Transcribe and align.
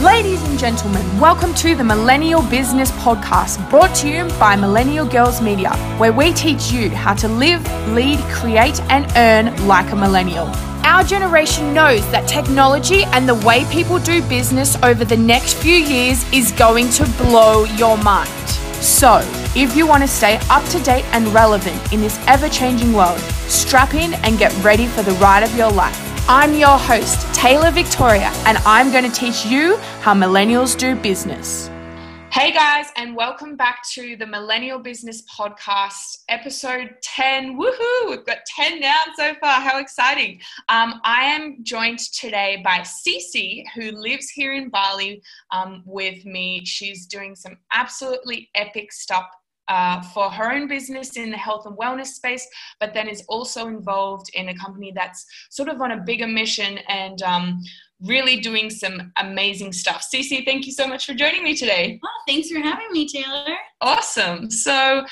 Ladies 0.00 0.42
and 0.42 0.58
gentlemen, 0.58 1.02
welcome 1.18 1.54
to 1.54 1.74
the 1.74 1.82
Millennial 1.82 2.42
Business 2.42 2.90
Podcast, 2.90 3.68
brought 3.70 3.94
to 3.96 4.08
you 4.08 4.24
by 4.38 4.54
Millennial 4.54 5.06
Girls 5.06 5.40
Media, 5.40 5.74
where 5.96 6.12
we 6.12 6.34
teach 6.34 6.70
you 6.70 6.90
how 6.90 7.14
to 7.14 7.26
live, 7.26 7.64
lead, 7.94 8.18
create, 8.30 8.78
and 8.90 9.10
earn 9.16 9.66
like 9.66 9.90
a 9.92 9.96
millennial. 9.96 10.48
Our 10.84 11.02
generation 11.02 11.72
knows 11.72 12.02
that 12.10 12.28
technology 12.28 13.04
and 13.04 13.26
the 13.26 13.36
way 13.36 13.64
people 13.72 13.98
do 13.98 14.20
business 14.28 14.76
over 14.82 15.06
the 15.06 15.16
next 15.16 15.54
few 15.54 15.76
years 15.76 16.30
is 16.30 16.52
going 16.52 16.90
to 16.90 17.06
blow 17.16 17.64
your 17.64 17.96
mind. 17.96 18.28
So, 18.82 19.22
if 19.56 19.74
you 19.74 19.86
want 19.86 20.02
to 20.02 20.08
stay 20.08 20.38
up 20.50 20.64
to 20.68 20.82
date 20.82 21.06
and 21.12 21.26
relevant 21.28 21.90
in 21.90 22.02
this 22.02 22.20
ever 22.26 22.50
changing 22.50 22.92
world, 22.92 23.18
strap 23.48 23.94
in 23.94 24.12
and 24.12 24.38
get 24.38 24.54
ready 24.62 24.88
for 24.88 25.02
the 25.02 25.12
ride 25.12 25.42
of 25.42 25.56
your 25.56 25.70
life. 25.72 26.15
I'm 26.28 26.54
your 26.54 26.76
host, 26.76 27.32
Taylor 27.32 27.70
Victoria, 27.70 28.32
and 28.46 28.58
I'm 28.66 28.90
going 28.90 29.08
to 29.08 29.16
teach 29.16 29.46
you 29.46 29.76
how 30.00 30.12
millennials 30.12 30.76
do 30.76 30.96
business. 30.96 31.68
Hey 32.32 32.50
guys, 32.50 32.86
and 32.96 33.14
welcome 33.14 33.54
back 33.54 33.88
to 33.92 34.16
the 34.16 34.26
Millennial 34.26 34.80
Business 34.80 35.22
Podcast, 35.22 36.24
episode 36.28 36.96
10. 37.00 37.56
Woohoo! 37.56 38.10
We've 38.10 38.26
got 38.26 38.38
10 38.56 38.80
now 38.80 39.02
so 39.16 39.34
far. 39.40 39.60
How 39.60 39.78
exciting! 39.78 40.40
Um, 40.68 41.00
I 41.04 41.26
am 41.26 41.58
joined 41.62 42.00
today 42.00 42.60
by 42.64 42.80
Cece, 42.80 43.62
who 43.76 43.92
lives 43.92 44.28
here 44.28 44.52
in 44.52 44.68
Bali 44.68 45.22
um, 45.52 45.84
with 45.86 46.24
me. 46.24 46.64
She's 46.64 47.06
doing 47.06 47.36
some 47.36 47.56
absolutely 47.72 48.50
epic 48.56 48.90
stuff 48.92 49.26
uh, 49.68 50.02
for 50.02 50.30
her 50.30 50.52
own 50.52 50.68
business 50.68 51.16
in 51.16 51.30
the 51.30 51.36
health 51.36 51.66
and 51.66 51.76
wellness 51.76 52.08
space, 52.08 52.46
but 52.80 52.94
then 52.94 53.08
is 53.08 53.24
also 53.28 53.66
involved 53.66 54.30
in 54.34 54.48
a 54.48 54.54
company 54.56 54.92
that's 54.94 55.26
sort 55.50 55.68
of 55.68 55.80
on 55.80 55.92
a 55.92 55.96
bigger 55.98 56.26
mission 56.26 56.78
and 56.88 57.22
um, 57.22 57.62
really 58.02 58.40
doing 58.40 58.70
some 58.70 59.12
amazing 59.16 59.72
stuff. 59.72 60.06
Cece, 60.12 60.44
thank 60.44 60.66
you 60.66 60.72
so 60.72 60.86
much 60.86 61.06
for 61.06 61.14
joining 61.14 61.42
me 61.42 61.56
today. 61.56 61.98
Well, 62.02 62.12
thanks 62.26 62.50
for 62.50 62.58
having 62.58 62.88
me, 62.92 63.08
Taylor. 63.08 63.56
Awesome. 63.80 64.50
So, 64.50 65.04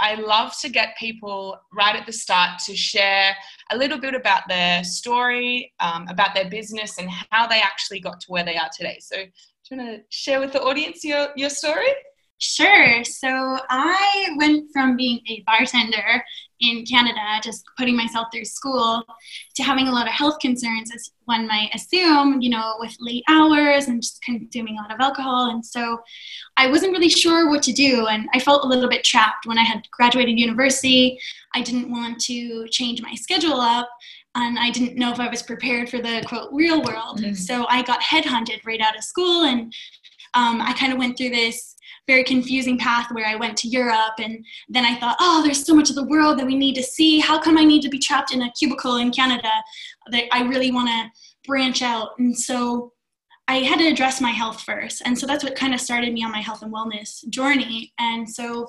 I 0.00 0.14
love 0.14 0.56
to 0.60 0.68
get 0.68 0.96
people 0.96 1.58
right 1.72 1.96
at 1.96 2.06
the 2.06 2.12
start 2.12 2.60
to 2.66 2.76
share 2.76 3.34
a 3.72 3.76
little 3.76 3.98
bit 3.98 4.14
about 4.14 4.42
their 4.48 4.84
story, 4.84 5.72
um, 5.80 6.06
about 6.08 6.36
their 6.36 6.48
business, 6.48 6.98
and 6.98 7.10
how 7.30 7.48
they 7.48 7.60
actually 7.60 7.98
got 7.98 8.20
to 8.20 8.26
where 8.28 8.44
they 8.44 8.56
are 8.56 8.70
today. 8.76 8.98
So, 9.00 9.16
do 9.16 9.74
you 9.74 9.76
want 9.76 9.96
to 9.96 10.04
share 10.16 10.40
with 10.40 10.52
the 10.52 10.62
audience 10.62 11.04
your, 11.04 11.28
your 11.36 11.50
story? 11.50 11.88
Sure. 12.38 13.02
So 13.04 13.58
I 13.68 14.28
went 14.36 14.70
from 14.72 14.96
being 14.96 15.20
a 15.28 15.42
bartender 15.44 16.24
in 16.60 16.84
Canada, 16.84 17.20
just 17.42 17.64
putting 17.76 17.96
myself 17.96 18.28
through 18.32 18.44
school, 18.44 19.04
to 19.54 19.62
having 19.62 19.88
a 19.88 19.92
lot 19.92 20.06
of 20.06 20.12
health 20.12 20.38
concerns, 20.40 20.92
as 20.94 21.10
one 21.24 21.46
might 21.46 21.70
assume, 21.74 22.40
you 22.40 22.50
know, 22.50 22.74
with 22.78 22.96
late 23.00 23.24
hours 23.28 23.86
and 23.86 24.02
just 24.02 24.22
consuming 24.22 24.76
a 24.78 24.82
lot 24.82 24.92
of 24.92 25.00
alcohol. 25.00 25.50
And 25.50 25.64
so 25.64 25.98
I 26.56 26.68
wasn't 26.68 26.92
really 26.92 27.08
sure 27.08 27.48
what 27.48 27.62
to 27.64 27.72
do. 27.72 28.06
And 28.06 28.28
I 28.34 28.40
felt 28.40 28.64
a 28.64 28.68
little 28.68 28.88
bit 28.88 29.04
trapped 29.04 29.46
when 29.46 29.58
I 29.58 29.64
had 29.64 29.88
graduated 29.90 30.38
university. 30.38 31.18
I 31.54 31.62
didn't 31.62 31.90
want 31.90 32.20
to 32.22 32.68
change 32.68 33.02
my 33.02 33.14
schedule 33.14 33.60
up. 33.60 33.88
And 34.34 34.58
I 34.58 34.70
didn't 34.70 34.96
know 34.96 35.12
if 35.12 35.20
I 35.20 35.28
was 35.28 35.42
prepared 35.42 35.88
for 35.88 35.98
the 35.98 36.24
quote 36.26 36.50
real 36.52 36.82
world. 36.82 37.20
Mm-hmm. 37.20 37.34
So 37.34 37.66
I 37.68 37.82
got 37.82 38.00
headhunted 38.00 38.64
right 38.64 38.80
out 38.80 38.96
of 38.96 39.02
school. 39.02 39.44
And 39.44 39.72
um, 40.34 40.60
I 40.60 40.72
kind 40.74 40.92
of 40.92 40.98
went 40.98 41.16
through 41.16 41.30
this 41.30 41.74
very 42.08 42.24
confusing 42.24 42.78
path 42.78 43.06
where 43.12 43.26
I 43.26 43.36
went 43.36 43.56
to 43.58 43.68
Europe 43.68 44.14
and 44.18 44.44
then 44.68 44.84
I 44.84 44.98
thought, 44.98 45.16
oh, 45.20 45.42
there's 45.44 45.64
so 45.64 45.74
much 45.74 45.90
of 45.90 45.94
the 45.94 46.06
world 46.06 46.38
that 46.38 46.46
we 46.46 46.56
need 46.56 46.74
to 46.74 46.82
see. 46.82 47.20
How 47.20 47.38
come 47.38 47.56
I 47.56 47.64
need 47.64 47.82
to 47.82 47.88
be 47.88 47.98
trapped 47.98 48.32
in 48.32 48.42
a 48.42 48.52
cubicle 48.58 48.96
in 48.96 49.12
Canada? 49.12 49.50
That 50.10 50.24
I 50.32 50.42
really 50.42 50.72
want 50.72 50.88
to 50.88 51.10
branch 51.46 51.82
out. 51.82 52.18
And 52.18 52.36
so 52.36 52.94
I 53.46 53.58
had 53.58 53.78
to 53.78 53.86
address 53.86 54.20
my 54.20 54.30
health 54.30 54.62
first. 54.62 55.02
And 55.04 55.18
so 55.18 55.26
that's 55.26 55.44
what 55.44 55.54
kind 55.54 55.74
of 55.74 55.80
started 55.80 56.12
me 56.12 56.24
on 56.24 56.32
my 56.32 56.40
health 56.40 56.62
and 56.62 56.72
wellness 56.72 57.28
journey. 57.28 57.92
And 57.98 58.28
so 58.28 58.68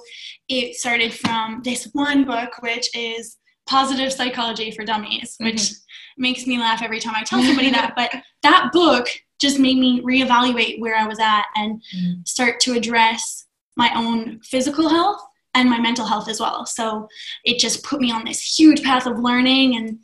it 0.49 0.75
started 0.75 1.13
from 1.13 1.61
this 1.63 1.89
one 1.93 2.25
book, 2.25 2.61
which 2.61 2.89
is 2.93 3.37
Positive 3.67 4.11
Psychology 4.11 4.71
for 4.71 4.83
Dummies, 4.83 5.35
which 5.39 5.55
mm-hmm. 5.55 6.21
makes 6.21 6.45
me 6.45 6.57
laugh 6.57 6.81
every 6.81 6.99
time 6.99 7.15
I 7.15 7.23
tell 7.23 7.41
somebody 7.43 7.71
that. 7.71 7.93
But 7.95 8.11
that 8.43 8.71
book 8.73 9.07
just 9.39 9.59
made 9.59 9.77
me 9.77 10.01
reevaluate 10.01 10.79
where 10.79 10.95
I 10.95 11.07
was 11.07 11.19
at 11.19 11.45
and 11.55 11.81
mm. 11.95 12.27
start 12.27 12.59
to 12.61 12.73
address 12.73 13.45
my 13.77 13.91
own 13.95 14.39
physical 14.41 14.89
health 14.89 15.21
and 15.55 15.69
my 15.69 15.79
mental 15.79 16.05
health 16.05 16.29
as 16.29 16.39
well. 16.39 16.65
So 16.65 17.07
it 17.43 17.59
just 17.59 17.83
put 17.83 18.01
me 18.01 18.11
on 18.11 18.25
this 18.25 18.59
huge 18.59 18.83
path 18.83 19.05
of 19.05 19.19
learning, 19.19 19.75
and 19.77 19.99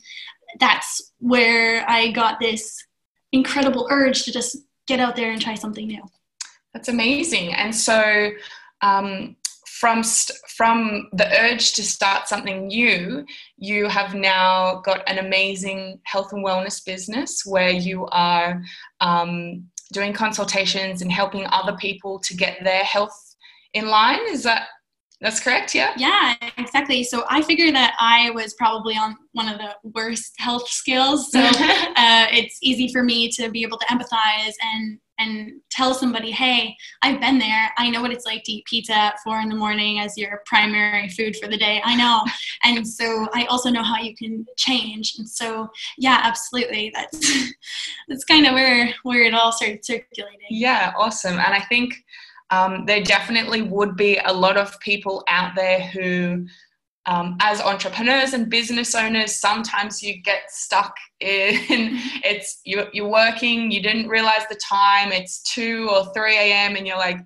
that's 0.59 1.11
where 1.19 1.87
I 1.89 2.11
got 2.11 2.39
this 2.39 2.83
incredible 3.31 3.87
urge 3.91 4.23
to 4.23 4.31
just 4.31 4.57
get 4.87 4.99
out 4.99 5.15
there 5.15 5.31
and 5.31 5.41
try 5.41 5.55
something 5.55 5.87
new. 5.87 6.03
That's 6.73 6.89
amazing. 6.89 7.53
And 7.53 7.75
so, 7.75 8.31
um, 8.81 9.35
from 9.85 10.01
st- 10.01 10.39
from 10.57 11.07
the 11.13 11.27
urge 11.41 11.73
to 11.73 11.83
start 11.83 12.27
something 12.27 12.65
new, 12.65 13.23
you 13.57 13.87
have 13.87 14.15
now 14.15 14.81
got 14.83 15.07
an 15.07 15.19
amazing 15.19 15.99
health 16.05 16.33
and 16.33 16.43
wellness 16.43 16.83
business 16.83 17.45
where 17.45 17.69
you 17.69 18.07
are 18.07 18.63
um, 19.01 19.63
doing 19.93 20.11
consultations 20.11 21.03
and 21.03 21.11
helping 21.11 21.45
other 21.51 21.77
people 21.77 22.17
to 22.17 22.35
get 22.35 22.57
their 22.63 22.83
health 22.83 23.35
in 23.75 23.85
line. 23.85 24.21
Is 24.27 24.41
that 24.41 24.69
that's 25.21 25.39
correct? 25.39 25.75
Yeah. 25.75 25.93
Yeah, 25.97 26.33
exactly. 26.57 27.03
So 27.03 27.23
I 27.29 27.43
figured 27.43 27.75
that 27.75 27.93
I 27.99 28.31
was 28.31 28.55
probably 28.55 28.95
on 28.95 29.15
one 29.33 29.47
of 29.47 29.59
the 29.59 29.75
worst 29.93 30.33
health 30.39 30.67
skills. 30.67 31.31
So 31.31 31.39
uh, 31.43 32.25
it's 32.31 32.57
easy 32.63 32.91
for 32.91 33.03
me 33.03 33.29
to 33.33 33.51
be 33.51 33.61
able 33.61 33.77
to 33.77 33.85
empathize 33.85 34.55
and 34.63 34.97
and 35.19 35.53
tell 35.71 35.93
somebody, 35.93 36.31
hey, 36.31 36.75
I've 37.01 37.19
been 37.19 37.39
there. 37.39 37.71
I 37.77 37.89
know 37.89 38.01
what 38.01 38.11
it's 38.11 38.25
like 38.25 38.43
to 38.43 38.51
eat 38.51 38.65
pizza 38.65 38.93
at 38.93 39.19
four 39.23 39.39
in 39.39 39.49
the 39.49 39.55
morning 39.55 39.99
as 39.99 40.17
your 40.17 40.41
primary 40.45 41.09
food 41.09 41.35
for 41.37 41.47
the 41.47 41.57
day. 41.57 41.81
I 41.83 41.95
know. 41.95 42.23
and 42.63 42.87
so 42.87 43.27
I 43.33 43.45
also 43.45 43.69
know 43.69 43.83
how 43.83 43.97
you 43.97 44.15
can 44.15 44.45
change. 44.57 45.15
And 45.17 45.27
so 45.29 45.69
yeah, 45.97 46.19
absolutely. 46.23 46.91
That's 46.93 47.49
that's 48.07 48.25
kind 48.25 48.45
of 48.45 48.53
where 48.53 48.93
where 49.03 49.23
it 49.23 49.33
all 49.33 49.51
started 49.51 49.85
circulating. 49.85 50.39
Yeah, 50.49 50.93
awesome. 50.97 51.39
And 51.39 51.53
I 51.53 51.61
think 51.61 51.93
um, 52.51 52.85
there 52.85 53.01
definitely 53.01 53.63
would 53.63 53.95
be 53.95 54.19
a 54.23 54.33
lot 54.33 54.57
of 54.57 54.79
people 54.79 55.23
out 55.27 55.55
there 55.55 55.81
who 55.81 56.45
um, 57.07 57.37
as 57.39 57.61
entrepreneurs 57.61 58.33
and 58.33 58.49
business 58.49 58.95
owners, 58.95 59.35
sometimes 59.35 60.01
you 60.01 60.21
get 60.21 60.49
stuck 60.49 60.95
in 61.19 61.59
it's 62.23 62.61
you, 62.65 62.85
you're 62.93 63.09
working, 63.09 63.71
you 63.71 63.81
didn't 63.81 64.07
realize 64.07 64.45
the 64.49 64.59
time, 64.67 65.11
it's 65.11 65.41
2 65.53 65.89
or 65.89 66.11
3 66.13 66.35
a.m., 66.35 66.75
and 66.75 66.87
you're 66.87 66.97
like, 66.97 67.19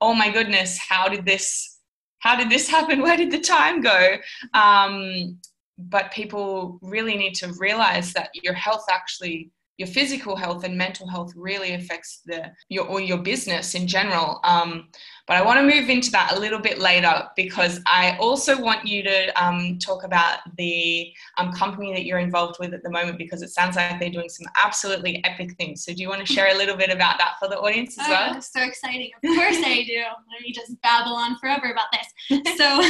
oh 0.00 0.14
my 0.14 0.30
goodness, 0.30 0.78
how 0.78 1.08
did 1.08 1.24
this 1.24 1.80
how 2.18 2.34
did 2.34 2.50
this 2.50 2.68
happen? 2.68 3.02
Where 3.02 3.16
did 3.16 3.30
the 3.30 3.40
time 3.40 3.80
go? 3.80 4.16
Um, 4.54 5.38
but 5.78 6.10
people 6.10 6.78
really 6.80 7.16
need 7.16 7.34
to 7.34 7.52
realize 7.58 8.12
that 8.14 8.30
your 8.34 8.54
health 8.54 8.86
actually 8.90 9.50
your 9.78 9.88
physical 9.88 10.36
health 10.36 10.64
and 10.64 10.76
mental 10.76 11.06
health 11.06 11.32
really 11.36 11.74
affects 11.74 12.22
the 12.24 12.50
your 12.68 12.86
or 12.86 13.00
your 13.00 13.18
business 13.18 13.74
in 13.74 13.86
general. 13.86 14.40
Um, 14.44 14.88
but 15.26 15.36
I 15.36 15.42
want 15.42 15.58
to 15.58 15.62
move 15.62 15.90
into 15.90 16.10
that 16.12 16.32
a 16.36 16.38
little 16.38 16.60
bit 16.60 16.78
later 16.78 17.28
because 17.34 17.80
I 17.86 18.16
also 18.18 18.60
want 18.60 18.86
you 18.86 19.02
to 19.02 19.42
um, 19.42 19.78
talk 19.78 20.04
about 20.04 20.38
the 20.56 21.12
um, 21.36 21.52
company 21.52 21.92
that 21.94 22.04
you're 22.04 22.18
involved 22.18 22.58
with 22.60 22.72
at 22.72 22.82
the 22.82 22.90
moment 22.90 23.18
because 23.18 23.42
it 23.42 23.50
sounds 23.50 23.74
like 23.76 23.98
they're 23.98 24.10
doing 24.10 24.28
some 24.28 24.46
absolutely 24.62 25.24
epic 25.24 25.56
things. 25.56 25.84
So 25.84 25.92
do 25.92 26.00
you 26.00 26.08
want 26.08 26.24
to 26.24 26.32
share 26.32 26.54
a 26.54 26.56
little 26.56 26.76
bit 26.76 26.90
about 26.90 27.18
that 27.18 27.34
for 27.40 27.48
the 27.48 27.58
audience 27.58 27.98
as 27.98 28.06
well? 28.08 28.34
Oh, 28.36 28.40
so 28.40 28.62
exciting! 28.62 29.10
Of 29.24 29.34
course 29.34 29.56
I 29.58 29.82
do. 29.82 30.02
Let 30.32 30.42
me 30.42 30.52
just 30.52 30.80
babble 30.82 31.14
on 31.14 31.38
forever 31.38 31.72
about 31.72 31.86
this. 31.92 32.42
So 32.56 32.82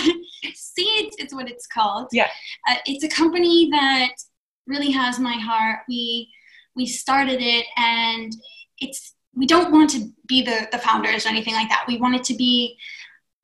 Seeds 0.54 1.16
is 1.19 1.34
what 1.34 1.50
it's 1.50 1.66
called. 1.66 2.08
Yeah, 2.12 2.28
uh, 2.69 2.76
it's 2.86 3.02
a 3.02 3.08
company 3.08 3.69
that 3.72 4.12
really 4.66 4.91
has 4.91 5.19
my 5.19 5.34
heart. 5.34 5.80
We 5.88 6.30
we 6.76 6.86
started 6.86 7.41
it 7.41 7.66
and 7.76 8.32
it's 8.78 9.14
we 9.36 9.47
don't 9.47 9.70
want 9.70 9.90
to 9.90 10.11
be 10.26 10.43
the, 10.43 10.66
the 10.72 10.78
founders 10.78 11.26
or 11.26 11.28
anything 11.28 11.55
like 11.55 11.69
that. 11.69 11.84
We 11.87 11.99
want 11.99 12.16
it 12.16 12.25
to 12.25 12.34
be 12.34 12.78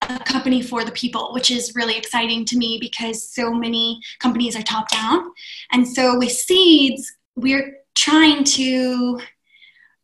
a 0.02 0.18
company 0.20 0.62
for 0.62 0.84
the 0.84 0.92
people, 0.92 1.32
which 1.32 1.50
is 1.50 1.74
really 1.76 1.96
exciting 1.96 2.44
to 2.46 2.56
me 2.56 2.78
because 2.80 3.28
so 3.28 3.52
many 3.52 4.00
companies 4.18 4.56
are 4.56 4.62
top 4.62 4.90
down. 4.90 5.30
And 5.70 5.86
so 5.86 6.18
with 6.18 6.32
Seeds, 6.32 7.12
we're 7.36 7.76
trying 7.94 8.44
to 8.44 9.20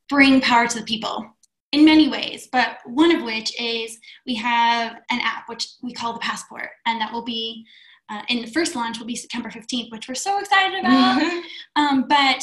bring 0.08 0.40
power 0.40 0.68
to 0.68 0.78
the 0.78 0.84
people 0.84 1.26
in 1.72 1.84
many 1.84 2.08
ways, 2.08 2.48
but 2.50 2.78
one 2.86 3.14
of 3.14 3.22
which 3.22 3.58
is 3.60 3.98
we 4.26 4.34
have 4.36 4.92
an 5.10 5.20
app 5.22 5.48
which 5.48 5.68
we 5.82 5.92
call 5.92 6.14
the 6.14 6.18
Passport, 6.20 6.70
and 6.86 7.00
that 7.00 7.12
will 7.12 7.24
be 7.24 7.66
uh, 8.10 8.22
in 8.28 8.40
the 8.40 8.46
first 8.46 8.74
launch 8.74 8.98
will 8.98 9.06
be 9.06 9.16
September 9.16 9.50
15th, 9.50 9.90
which 9.90 10.08
we're 10.08 10.14
so 10.14 10.38
excited 10.38 10.80
about. 10.80 11.42
um, 11.76 12.06
but 12.08 12.42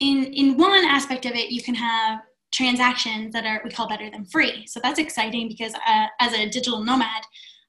in 0.00 0.24
in 0.32 0.56
one 0.56 0.84
aspect 0.84 1.26
of 1.26 1.32
it 1.32 1.50
you 1.50 1.62
can 1.62 1.74
have 1.74 2.20
transactions 2.52 3.32
that 3.32 3.44
are 3.46 3.60
we 3.64 3.70
call 3.70 3.88
better 3.88 4.10
than 4.10 4.24
free 4.26 4.66
so 4.66 4.80
that's 4.82 4.98
exciting 4.98 5.48
because 5.48 5.74
uh, 5.86 6.06
as 6.20 6.32
a 6.32 6.48
digital 6.48 6.84
nomad 6.84 7.22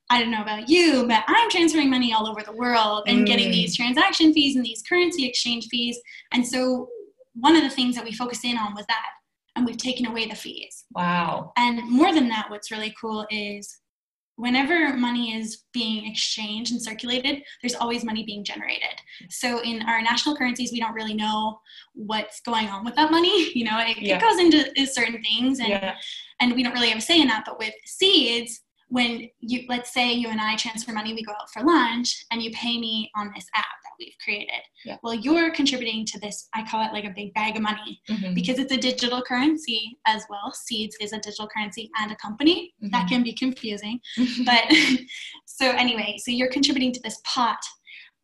i 0.10 0.20
don't 0.20 0.32
know 0.32 0.42
about 0.42 0.68
you 0.70 1.06
but 1.08 1.24
i'm 1.28 1.50
transferring 1.50 1.90
money 1.90 2.14
all 2.14 2.28
over 2.28 2.42
the 2.44 2.52
world 2.52 3.04
and 3.08 3.20
mm. 3.20 3.26
getting 3.26 3.52
these 3.52 3.76
transaction 3.76 4.34
fees 4.34 4.56
and 4.56 4.66
these 4.66 4.84
currency 4.88 5.26
exchange 5.26 5.68
fees 5.70 6.00
and 6.34 6.46
so 6.46 6.88
one 7.36 7.56
of 7.56 7.64
the 7.64 7.70
things 7.70 7.96
that 7.96 8.04
we 8.04 8.12
focused 8.12 8.46
in 8.46 8.58
on 8.58 8.74
was 8.76 8.86
that 8.88 9.06
and 9.56 9.66
we've 9.66 9.78
taken 9.78 10.06
away 10.06 10.28
the 10.28 10.36
fees. 10.36 10.86
Wow. 10.96 11.52
And 11.58 11.90
more 11.90 12.14
than 12.14 12.28
that, 12.30 12.50
what's 12.50 12.72
really 12.72 12.94
cool 13.00 13.26
is 13.30 13.80
whenever 14.36 14.94
money 14.98 15.36
is 15.36 15.64
being 15.74 16.10
exchanged 16.10 16.72
and 16.72 16.82
circulated, 16.82 17.44
there's 17.62 17.76
always 17.76 18.04
money 18.04 18.24
being 18.24 18.44
generated. 18.44 18.96
So 19.30 19.62
in 19.62 19.82
our 19.84 20.02
national 20.02 20.36
currencies, 20.36 20.72
we 20.72 20.80
don't 20.80 20.94
really 20.94 21.14
know 21.14 21.60
what's 21.94 22.42
going 22.42 22.68
on 22.68 22.84
with 22.84 22.96
that 22.96 23.12
money. 23.12 23.52
You 23.56 23.66
know, 23.66 23.80
it, 23.80 23.98
Yeah. 24.02 24.18
it 24.18 24.22
goes 24.22 24.40
into 24.40 24.86
certain 24.88 25.22
things 25.22 25.60
and 25.60 25.70
Yeah. 25.70 25.96
and 26.40 26.54
we 26.54 26.64
don't 26.64 26.74
really 26.74 26.90
have 26.90 26.98
a 26.98 27.02
say 27.02 27.22
in 27.22 27.28
that. 27.28 27.44
But 27.46 27.60
with 27.60 27.74
seeds, 27.86 28.62
when 28.90 29.30
you 29.40 29.66
let's 29.70 29.94
say 29.94 30.12
you 30.12 30.30
and 30.30 30.42
I 30.42 30.56
transfer 30.56 30.92
money, 30.92 31.14
we 31.14 31.24
go 31.24 31.32
out 31.34 31.50
for 31.54 31.64
lunch, 31.64 32.26
and 32.32 32.42
you 32.42 32.52
pay 32.52 32.80
me 32.80 33.12
on 33.16 33.32
this 33.36 33.48
app 33.56 33.66
we've 34.00 34.16
created. 34.24 34.62
Yeah. 34.86 34.98
Well, 35.04 35.14
you're 35.14 35.52
contributing 35.52 36.06
to 36.08 36.20
this. 36.20 36.48
I 36.54 36.64
call 36.70 36.86
it 36.86 36.94
like 36.94 37.06
a 37.06 37.10
big 37.10 37.34
bag 37.34 37.56
of 37.56 37.62
money 37.62 38.02
Mhm. 38.10 38.36
because 38.36 38.60
it's 38.60 38.72
a 38.72 38.78
digital 38.78 39.22
currency 39.22 39.98
as 40.06 40.26
well. 40.30 40.54
Seeds 40.54 40.96
is 41.02 41.14
a 41.14 41.20
digital 41.20 41.48
currency 41.48 41.90
and 42.00 42.12
a 42.12 42.16
company. 42.16 42.74
That 42.82 43.06
Mhm. 43.06 43.10
can 43.10 43.24
be 43.24 43.34
confusing. 43.34 44.00
But 44.46 44.64
so 45.46 45.70
anyway, 45.72 46.18
so 46.24 46.32
you're 46.32 46.50
contributing 46.52 46.92
to 46.94 47.00
this 47.02 47.20
pot, 47.26 47.64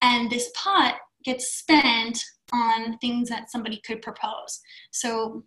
and 0.02 0.30
this 0.30 0.50
pot 0.56 0.98
gets 1.24 1.54
spent 1.58 2.24
on 2.54 2.98
things 3.00 3.30
that 3.30 3.52
somebody 3.52 3.78
could 3.86 4.02
propose. 4.02 4.60
So 4.92 5.44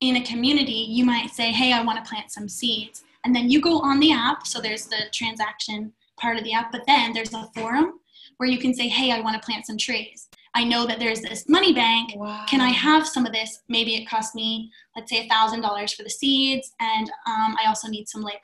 in 0.00 0.16
a 0.16 0.22
community, 0.24 0.86
you 0.88 1.04
might 1.04 1.30
say, 1.30 1.50
Hey, 1.52 1.72
I 1.72 1.82
want 1.82 2.02
to 2.02 2.08
plant 2.08 2.30
some 2.30 2.48
seeds. 2.48 3.02
And 3.24 3.34
then 3.34 3.50
you 3.50 3.60
go 3.60 3.80
on 3.80 3.98
the 3.98 4.12
app. 4.12 4.46
So 4.46 4.60
there's 4.60 4.86
the 4.86 5.02
transaction 5.12 5.92
part 6.20 6.36
of 6.38 6.44
the 6.44 6.52
app, 6.52 6.70
but 6.72 6.86
then 6.86 7.12
there's 7.12 7.34
a 7.34 7.50
forum 7.54 8.00
where 8.38 8.48
you 8.48 8.58
can 8.58 8.72
say, 8.74 8.88
Hey, 8.88 9.12
I 9.12 9.20
want 9.20 9.40
to 9.40 9.44
plant 9.46 9.66
some 9.66 9.76
trees. 9.78 10.28
I 10.54 10.64
know 10.64 10.86
that 10.86 10.98
there's 10.98 11.20
this 11.20 11.48
money 11.48 11.72
bank. 11.74 12.12
wow. 12.16 12.44
Can 12.48 12.60
I 12.60 12.70
have 12.70 13.06
some 13.06 13.26
of 13.26 13.32
this? 13.32 13.60
Maybe 13.68 13.94
it 13.94 14.08
cost 14.08 14.34
me, 14.34 14.70
let's 14.96 15.10
say, 15.10 15.28
$1,000 15.28 15.94
for 15.94 16.02
the 16.02 16.10
seeds, 16.10 16.72
and 16.80 17.08
um, 17.26 17.54
I 17.62 17.66
also 17.68 17.86
need 17.88 18.08
some 18.08 18.22
labor. 18.22 18.38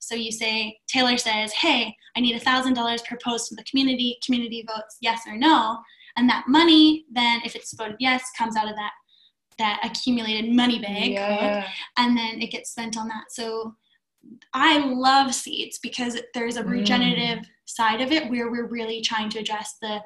So 0.00 0.14
you 0.14 0.30
say, 0.30 0.78
Taylor 0.86 1.16
says, 1.16 1.52
Hey, 1.52 1.96
I 2.16 2.20
need 2.20 2.40
$1,000 2.40 3.04
proposed 3.04 3.48
to 3.48 3.54
the 3.56 3.64
community. 3.64 4.18
Community 4.24 4.64
votes 4.68 4.98
yes 5.00 5.22
or 5.26 5.36
no. 5.36 5.78
And 6.16 6.28
that 6.28 6.44
money, 6.48 7.04
then, 7.12 7.40
if 7.44 7.54
it's 7.56 7.72
voted 7.74 7.96
yes, 7.98 8.24
comes 8.36 8.56
out 8.56 8.68
of 8.68 8.76
that 8.76 8.92
that 9.58 9.80
accumulated 9.84 10.52
money 10.54 10.78
bank, 10.78 11.14
Yeah. 11.14 11.66
and 11.96 12.16
then 12.16 12.40
it 12.40 12.52
gets 12.52 12.70
spent 12.70 12.96
on 12.96 13.08
that. 13.08 13.24
So 13.30 13.74
I 14.54 14.78
love 14.78 15.34
seeds 15.34 15.80
because 15.80 16.16
there's 16.32 16.56
a 16.56 16.62
regenerative 16.62 17.44
side 17.68 18.00
of 18.00 18.10
it 18.10 18.28
where 18.30 18.50
we're 18.50 18.68
really 18.68 19.00
trying 19.00 19.30
to 19.30 19.38
address 19.38 19.76
the 19.80 20.00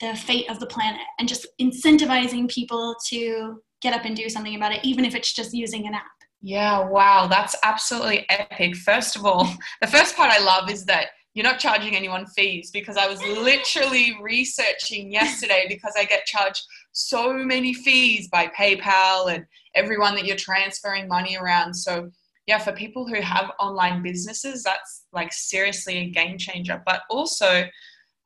the 0.00 0.14
fate 0.16 0.50
of 0.50 0.58
the 0.58 0.66
planet 0.66 1.00
and 1.18 1.28
just 1.28 1.46
incentivizing 1.60 2.50
people 2.50 2.96
to 3.08 3.62
get 3.80 3.94
up 3.94 4.04
and 4.04 4.16
do 4.16 4.28
something 4.28 4.56
about 4.56 4.72
it, 4.72 4.84
even 4.84 5.04
if 5.04 5.14
it's 5.14 5.32
just 5.32 5.54
using 5.54 5.86
an 5.86 5.94
app. 5.94 6.04
Yeah, 6.42 6.88
wow, 6.88 7.26
that's 7.26 7.54
absolutely 7.62 8.26
epic. 8.28 8.76
First 8.76 9.16
of 9.16 9.24
all, 9.24 9.48
the 9.80 9.86
first 9.86 10.16
part 10.16 10.32
I 10.32 10.42
love 10.42 10.70
is 10.70 10.84
that 10.86 11.08
you're 11.34 11.44
not 11.44 11.58
charging 11.58 11.96
anyone 11.96 12.26
fees 12.26 12.70
because 12.70 12.96
I 12.96 13.06
was 13.06 13.20
literally 13.22 14.16
researching 14.22 15.10
yesterday 15.10 15.66
because 15.68 15.94
I 15.96 16.04
get 16.04 16.26
charged 16.26 16.62
so 16.92 17.32
many 17.32 17.74
fees 17.74 18.28
by 18.28 18.46
PayPal 18.48 19.34
and 19.34 19.44
everyone 19.74 20.14
that 20.14 20.26
you're 20.26 20.36
transferring 20.36 21.08
money 21.08 21.36
around. 21.36 21.74
So, 21.74 22.10
yeah, 22.46 22.58
for 22.58 22.72
people 22.72 23.06
who 23.06 23.20
have 23.20 23.52
online 23.58 24.02
businesses, 24.02 24.62
that's 24.62 25.06
like 25.12 25.32
seriously 25.32 25.96
a 25.96 26.10
game 26.10 26.36
changer. 26.36 26.82
But 26.84 27.02
also, 27.08 27.64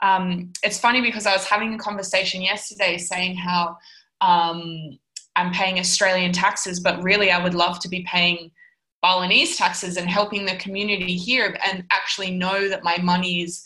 um, 0.02 0.52
it's 0.62 0.78
funny 0.78 1.00
because 1.00 1.26
I 1.26 1.32
was 1.32 1.44
having 1.44 1.74
a 1.74 1.78
conversation 1.78 2.42
yesterday 2.42 2.98
saying 2.98 3.36
how 3.36 3.76
um, 4.20 4.98
I'm 5.36 5.52
paying 5.52 5.78
Australian 5.78 6.32
taxes, 6.32 6.80
but 6.80 7.02
really 7.02 7.30
I 7.30 7.42
would 7.42 7.54
love 7.54 7.78
to 7.80 7.88
be 7.88 8.04
paying 8.10 8.50
Balinese 9.02 9.56
taxes 9.56 9.96
and 9.96 10.08
helping 10.08 10.44
the 10.44 10.56
community 10.56 11.16
here 11.16 11.56
and 11.64 11.84
actually 11.92 12.32
know 12.32 12.68
that 12.68 12.82
my 12.82 12.98
money 12.98 13.42
is 13.42 13.64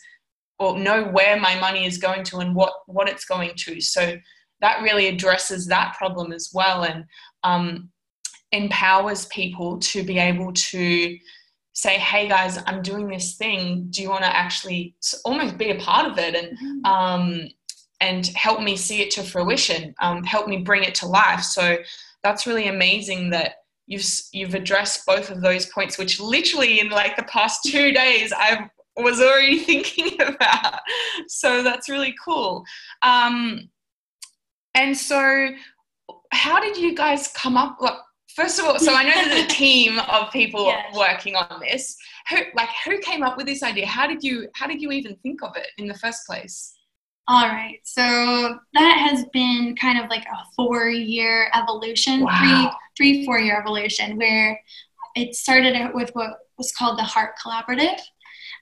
or 0.59 0.79
know 0.79 1.05
where 1.05 1.41
my 1.41 1.59
money 1.59 1.87
is 1.87 1.97
going 1.97 2.25
to 2.25 2.39
and 2.39 2.55
what 2.55 2.75
what 2.87 3.09
it's 3.09 3.25
going 3.25 3.53
to. 3.57 3.81
So 3.81 4.19
that 4.61 4.83
really 4.83 5.09
addresses 5.09 5.67
that 5.67 5.95
problem 5.97 6.33
as 6.33 6.51
well 6.53 6.85
and 6.85 7.05
um, 7.43 7.91
empowers 8.53 9.27
people 9.27 9.79
to 9.79 10.03
be 10.03 10.19
able 10.19 10.53
to 10.53 11.19
say, 11.73 11.99
"Hey 11.99 12.29
guys, 12.29 12.59
I'm 12.67 12.83
doing 12.83 13.09
this 13.09 13.35
thing. 13.35 13.87
Do 13.91 14.03
you 14.03 14.11
want 14.11 14.25
to 14.25 14.37
actually 14.37 14.95
almost 15.25 15.59
be 15.59 15.71
a 15.71 15.79
part 15.79 16.11
of 16.11 16.19
it 16.19 16.35
and 16.35 16.87
um, 16.87 17.49
and 18.01 18.27
help 18.29 18.61
me 18.61 18.77
see 18.77 19.01
it 19.01 19.11
to 19.13 19.23
fruition, 19.23 19.95
um, 20.01 20.25
help 20.25 20.49
me 20.49 20.59
bring 20.59 20.85
it 20.85 20.95
to 20.97 21.07
life?" 21.07 21.43
So 21.43 21.79
that's 22.23 22.47
really 22.47 22.69
amazing 22.69 23.31
that 23.31 23.55
you've 23.87 24.05
you've 24.33 24.55
addressed 24.55 25.07
both 25.07 25.31
of 25.31 25.41
those 25.41 25.67
points, 25.67 25.99
which 25.99 26.21
literally 26.21 26.81
in 26.81 26.91
like 26.91 27.17
the 27.17 27.25
past 27.25 27.63
two 27.67 27.93
days 27.93 28.33
I 28.37 28.69
was 28.97 29.21
already 29.21 29.59
thinking 29.65 30.21
about. 30.21 30.81
So 31.29 31.63
that's 31.63 31.89
really 31.89 32.15
cool. 32.25 32.65
Um, 33.03 33.69
and 34.75 34.97
so, 34.97 35.49
how 36.33 36.61
did 36.61 36.77
you 36.77 36.95
guys 36.95 37.29
come 37.29 37.57
up? 37.57 37.79
First 38.35 38.59
of 38.59 38.65
all, 38.67 38.79
so 38.79 38.95
I 38.95 39.03
know 39.05 39.13
there's 39.15 39.45
a 39.45 39.47
team 39.63 39.99
of 39.99 40.31
people 40.33 40.67
Yes. 40.67 40.97
working 40.97 41.37
on 41.37 41.61
this. 41.61 41.97
Who, 42.31 42.37
like, 42.55 42.69
who 42.85 42.99
came 42.99 43.23
up 43.23 43.37
with 43.37 43.47
this 43.47 43.63
idea? 43.63 43.87
How 43.87 44.07
did 44.07 44.23
you, 44.23 44.49
how 44.55 44.67
did 44.67 44.81
you 44.81 44.91
even 44.93 45.17
think 45.17 45.43
of 45.43 45.57
it 45.57 45.69
in 45.79 45.87
the 45.87 45.95
first 45.95 46.27
place? 46.27 46.75
All 47.29 47.47
right. 47.47 47.79
So 47.85 48.03
that 48.75 48.97
has 49.11 49.27
been 49.33 49.77
kind 49.77 49.99
of 50.03 50.09
like 50.11 50.25
a 50.25 50.45
four 50.57 50.89
year 50.89 51.51
evolution, 51.55 52.21
Wow. 52.21 52.39
three, 52.97 53.13
three, 53.21 53.25
four 53.27 53.39
year 53.39 53.59
evolution 53.61 54.17
where 54.17 54.61
it 55.15 55.35
started 55.35 55.75
out 55.77 55.95
with 55.95 56.11
what 56.15 56.39
was 56.59 56.73
called 56.73 56.99
the 56.99 57.05
Heart 57.05 57.35
Collaborative. 57.45 58.01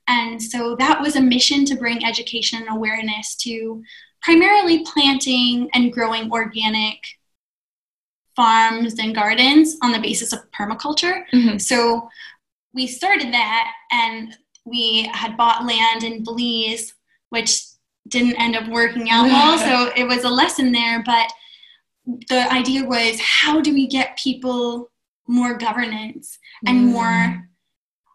And 0.08 0.42
so 0.42 0.74
that 0.76 1.00
was 1.00 1.16
a 1.16 1.20
mission 1.20 1.64
to 1.66 1.76
bring 1.76 2.04
education 2.04 2.60
and 2.60 2.68
awareness 2.76 3.34
to 3.36 3.82
primarily 4.22 4.84
planting 4.84 5.70
and 5.72 5.92
growing 5.92 6.30
organic 6.30 6.98
farms 8.36 8.98
and 8.98 9.14
gardens 9.14 9.76
on 9.82 9.92
the 9.92 9.98
basis 9.98 10.32
of 10.32 10.40
permaculture. 10.52 11.24
Mhm. 11.32 11.60
So 11.60 12.08
we 12.72 12.86
started 12.86 13.32
that 13.34 13.72
and 13.90 14.36
we 14.64 15.10
had 15.12 15.36
bought 15.36 15.64
land 15.66 16.04
in 16.04 16.22
Belize, 16.22 16.94
which 17.30 17.60
didn't 18.08 18.36
end 18.36 18.56
up 18.56 18.68
working 18.68 19.10
out 19.10 19.24
well. 19.26 19.58
so 19.58 19.92
it 19.96 20.04
was 20.04 20.24
a 20.24 20.28
lesson 20.30 20.72
there. 20.72 21.02
But 21.04 21.32
the 22.28 22.50
idea 22.52 22.84
was 22.84 23.20
how 23.20 23.60
do 23.60 23.72
we 23.72 23.86
get 23.86 24.16
people 24.18 24.90
more 25.28 25.54
governance 25.54 26.38
and 26.66 26.88
Mm. 26.88 26.92
more 26.92 27.48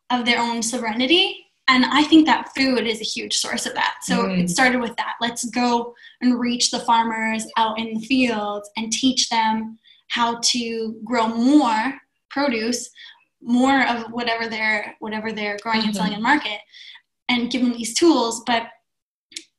of 0.09 0.25
their 0.25 0.39
own 0.39 0.61
sovereignty? 0.61 1.41
And 1.67 1.83
I 1.85 2.03
think 2.03 2.25
that 2.27 2.53
food 2.55 2.85
is 2.85 3.01
a 3.01 3.03
huge 3.05 3.33
source 3.33 3.65
of 3.65 3.73
that. 3.73 3.95
So 4.03 4.23
Mm. 4.25 4.43
it 4.43 4.49
started 4.49 4.81
with 4.81 4.95
that. 4.97 5.15
Let's 5.19 5.45
go 5.45 5.95
and 6.21 6.39
reach 6.39 6.71
the 6.71 6.79
farmers 6.81 7.45
out 7.57 7.79
in 7.79 7.95
the 7.95 8.05
fields 8.05 8.69
and 8.77 8.91
teach 8.91 9.29
them 9.29 9.79
how 10.09 10.39
to 10.43 10.99
grow 11.03 11.27
more 11.27 11.99
produce, 12.29 12.89
more 13.41 13.85
of 13.87 14.11
whatever 14.11 14.47
they're 14.47 14.95
whatever 14.99 15.31
they're 15.31 15.57
growing 15.61 15.81
and 15.83 15.89
Mhm. 15.89 15.95
selling 15.95 16.13
in 16.13 16.21
market, 16.21 16.59
and 17.29 17.51
give 17.51 17.61
them 17.61 17.73
these 17.73 17.93
tools. 17.97 18.43
But 18.45 18.69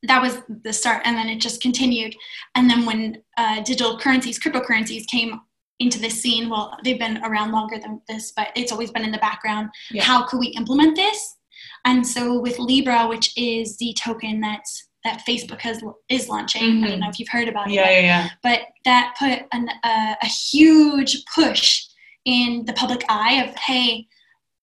that 0.02 0.22
was 0.22 0.38
the 0.62 0.72
start, 0.72 1.02
and 1.04 1.16
then 1.16 1.28
it 1.28 1.40
just 1.40 1.60
continued. 1.60 2.14
And 2.54 2.70
then 2.70 2.84
when 2.86 3.22
uh, 3.38 3.60
digital 3.62 3.98
currencies, 3.98 4.38
cryptocurrencies 4.38 5.06
came 5.08 5.40
into 5.78 5.98
this 5.98 6.22
scene, 6.22 6.48
well, 6.48 6.76
they've 6.84 6.98
been 6.98 7.18
around 7.22 7.52
longer 7.52 7.78
than 7.78 8.00
this, 8.08 8.32
but 8.34 8.48
it's 8.56 8.72
always 8.72 8.90
been 8.90 9.04
in 9.04 9.12
the 9.12 9.18
background. 9.18 9.68
Yeah. 9.90 10.04
How 10.04 10.22
could 10.22 10.38
we 10.40 10.48
implement 10.48 10.96
this? 10.96 11.36
And 11.84 12.06
so 12.06 12.38
with 12.38 12.58
Libra, 12.58 13.06
which 13.06 13.32
is 13.36 13.76
the 13.78 13.94
token 13.98 14.40
that's 14.40 14.85
that 15.06 15.22
Facebook 15.26 15.60
has 15.62 15.82
is 16.08 16.28
launching. 16.28 16.62
I 16.62 16.66
Mhm. 16.66 16.88
don't 16.88 17.00
know 17.00 17.08
if 17.08 17.18
you've 17.18 17.28
heard 17.36 17.48
about 17.48 17.68
it. 17.68 17.74
Yeah, 17.74 17.88
yet 17.90 18.02
yeah, 18.02 18.06
yeah. 18.12 18.28
but 18.42 18.60
that 18.84 19.14
put 19.18 19.38
an, 19.52 19.68
uh, 19.82 20.14
a 20.22 20.26
huge 20.26 21.12
push 21.34 21.84
in 22.24 22.64
the 22.66 22.72
public 22.72 23.02
eye 23.08 23.34
of 23.44 23.54
hey 23.68 24.06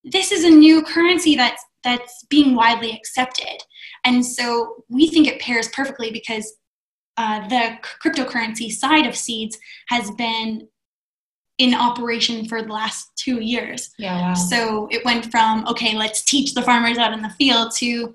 this 0.04 0.34
is 0.34 0.44
a 0.44 0.50
new 0.50 0.78
currency 0.84 1.34
that's 1.42 1.64
that's 1.88 2.26
being 2.30 2.56
widely 2.56 2.92
accepted 2.92 3.58
and 4.04 4.26
so 4.26 4.46
we 4.90 5.08
think 5.08 5.26
it 5.28 5.40
pairs 5.40 5.70
perfectly 5.70 6.12
because 6.12 6.46
uh, 7.16 7.40
the 7.48 7.64
c- 7.86 7.92
cryptocurrency 8.04 8.70
side 8.70 9.06
of 9.06 9.16
seeds 9.16 9.58
has 9.88 10.12
been 10.12 10.68
in 11.60 11.74
operation 11.74 12.46
for 12.50 12.62
the 12.64 12.74
last 12.74 13.12
two 13.16 13.40
years 13.40 13.92
Yeah, 13.98 14.20
wow. 14.22 14.34
so 14.34 14.88
it 14.92 15.06
went 15.06 15.30
from, 15.32 15.66
okay, 15.68 15.96
let's 15.96 16.22
teach 16.24 16.54
the 16.54 16.64
farmers 16.64 16.98
out 16.98 17.14
in 17.14 17.22
the 17.22 17.30
field 17.40 17.72
to 17.78 18.14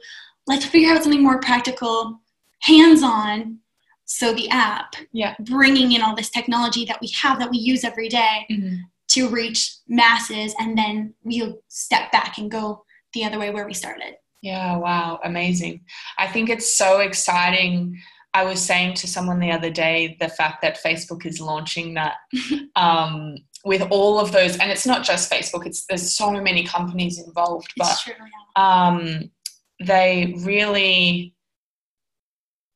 let's 0.48 0.64
figure 0.64 0.90
out 0.92 1.02
something 1.02 1.22
more 1.22 1.40
practical, 1.40 2.20
hands 2.60 3.02
on. 3.02 3.58
So 4.06 4.32
the 4.32 4.48
app, 4.48 4.94
Yeah. 5.12 5.34
bringing 5.40 5.92
in 5.92 6.00
all 6.02 6.16
this 6.16 6.30
technology 6.30 6.84
that 6.86 7.00
we 7.00 7.08
have 7.22 7.38
that 7.38 7.50
we 7.50 7.58
use 7.58 7.84
every 7.84 8.08
day 8.08 8.46
Mhm. 8.50 8.78
to 9.08 9.28
reach 9.28 9.70
masses, 9.86 10.54
and 10.58 10.76
then 10.76 11.14
we'll 11.24 11.58
step 11.68 12.10
back 12.10 12.38
and 12.38 12.50
go 12.50 12.84
the 13.12 13.24
other 13.24 13.38
way 13.38 13.50
where 13.50 13.66
we 13.66 13.74
started. 13.74 14.14
Yeah, 14.42 14.76
wow, 14.76 15.20
amazing. 15.24 15.82
I 16.16 16.26
think 16.28 16.48
it's 16.48 16.76
so 16.76 17.00
exciting. 17.00 18.00
I 18.34 18.44
was 18.44 18.60
saying 18.64 18.94
to 18.94 19.06
someone 19.08 19.40
the 19.40 19.50
other 19.50 19.70
day 19.70 20.16
the 20.20 20.28
fact 20.28 20.62
that 20.62 20.82
Facebook 20.82 21.26
is 21.26 21.40
launching 21.40 21.94
that 21.94 22.16
um, 22.76 23.36
with 23.64 23.82
all 23.90 24.20
of 24.20 24.30
those, 24.32 24.56
and 24.58 24.70
it's 24.70 24.86
not 24.86 25.04
just 25.04 25.30
Facebook. 25.30 25.66
It's 25.66 25.84
there's 25.86 26.12
so 26.12 26.30
many 26.30 26.62
companies 26.64 27.18
involved, 27.18 27.72
but 27.76 27.98
true. 28.02 28.14
Yeah. 28.56 28.86
um, 28.86 29.30
they 29.80 30.34
really, 30.38 31.34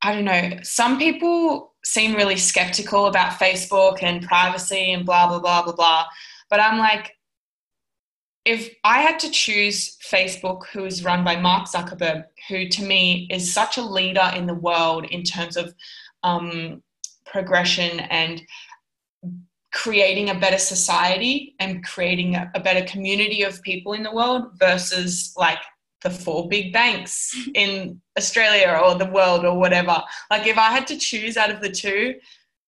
I 0.03 0.15
don't 0.15 0.25
know. 0.25 0.59
Some 0.63 0.99
people 0.99 1.75
seem 1.85 2.15
really 2.15 2.37
skeptical 2.37 3.07
about 3.07 3.39
Facebook 3.39 4.03
and 4.03 4.23
privacy 4.23 4.93
and 4.93 5.05
blah 5.05 5.29
blah 5.29 5.41
blah 5.41 5.63
blah 5.63 5.75
blah. 5.75 6.05
But 6.49 6.61
I'm 6.61 6.79
like, 6.79 7.17
if 8.45 8.75
I 8.85 9.01
had 9.01 9.19
to 9.21 9.31
choose 9.31 9.97
Facebook, 9.99 10.67
who 10.73 10.85
is 10.85 11.05
run 11.05 11.25
by 11.25 11.37
Mark 11.37 11.69
Zuckerberg, 11.69 12.25
who 12.49 12.69
to 12.69 12.85
me 12.85 13.29
is 13.31 13.53
such 13.53 13.79
a 13.79 13.83
leader 13.83 14.31
in 14.35 14.47
the 14.47 14.55
world 14.55 15.07
in 15.07 15.23
terms 15.23 15.57
of 15.57 15.75
um, 16.23 16.83
progression 17.27 18.01
and 18.01 18.43
creating 19.73 20.29
a 20.29 20.39
better 20.39 20.59
society 20.59 21.55
and 21.59 21.85
creating 21.85 22.35
a, 22.35 22.51
a 22.55 22.61
better 22.61 22.85
community 22.85 23.43
of 23.43 23.63
people 23.63 23.95
in 23.95 24.03
the 24.03 24.13
world 24.13 24.45
versus 24.59 25.33
like 25.37 25.59
the 26.03 26.11
four 26.11 26.49
big 26.49 26.73
banks 26.73 27.35
in 27.55 28.01
Australia 28.19 28.81
or 28.83 28.95
the 28.97 29.07
world 29.07 29.45
or 29.45 29.59
whatever. 29.59 30.03
Like 30.31 30.47
if 30.47 30.59
I 30.59 30.71
had 30.71 30.87
to 30.89 30.99
choose 30.99 31.37
out 31.37 31.51
of 31.51 31.61
the 31.61 31.71
two, 31.71 32.15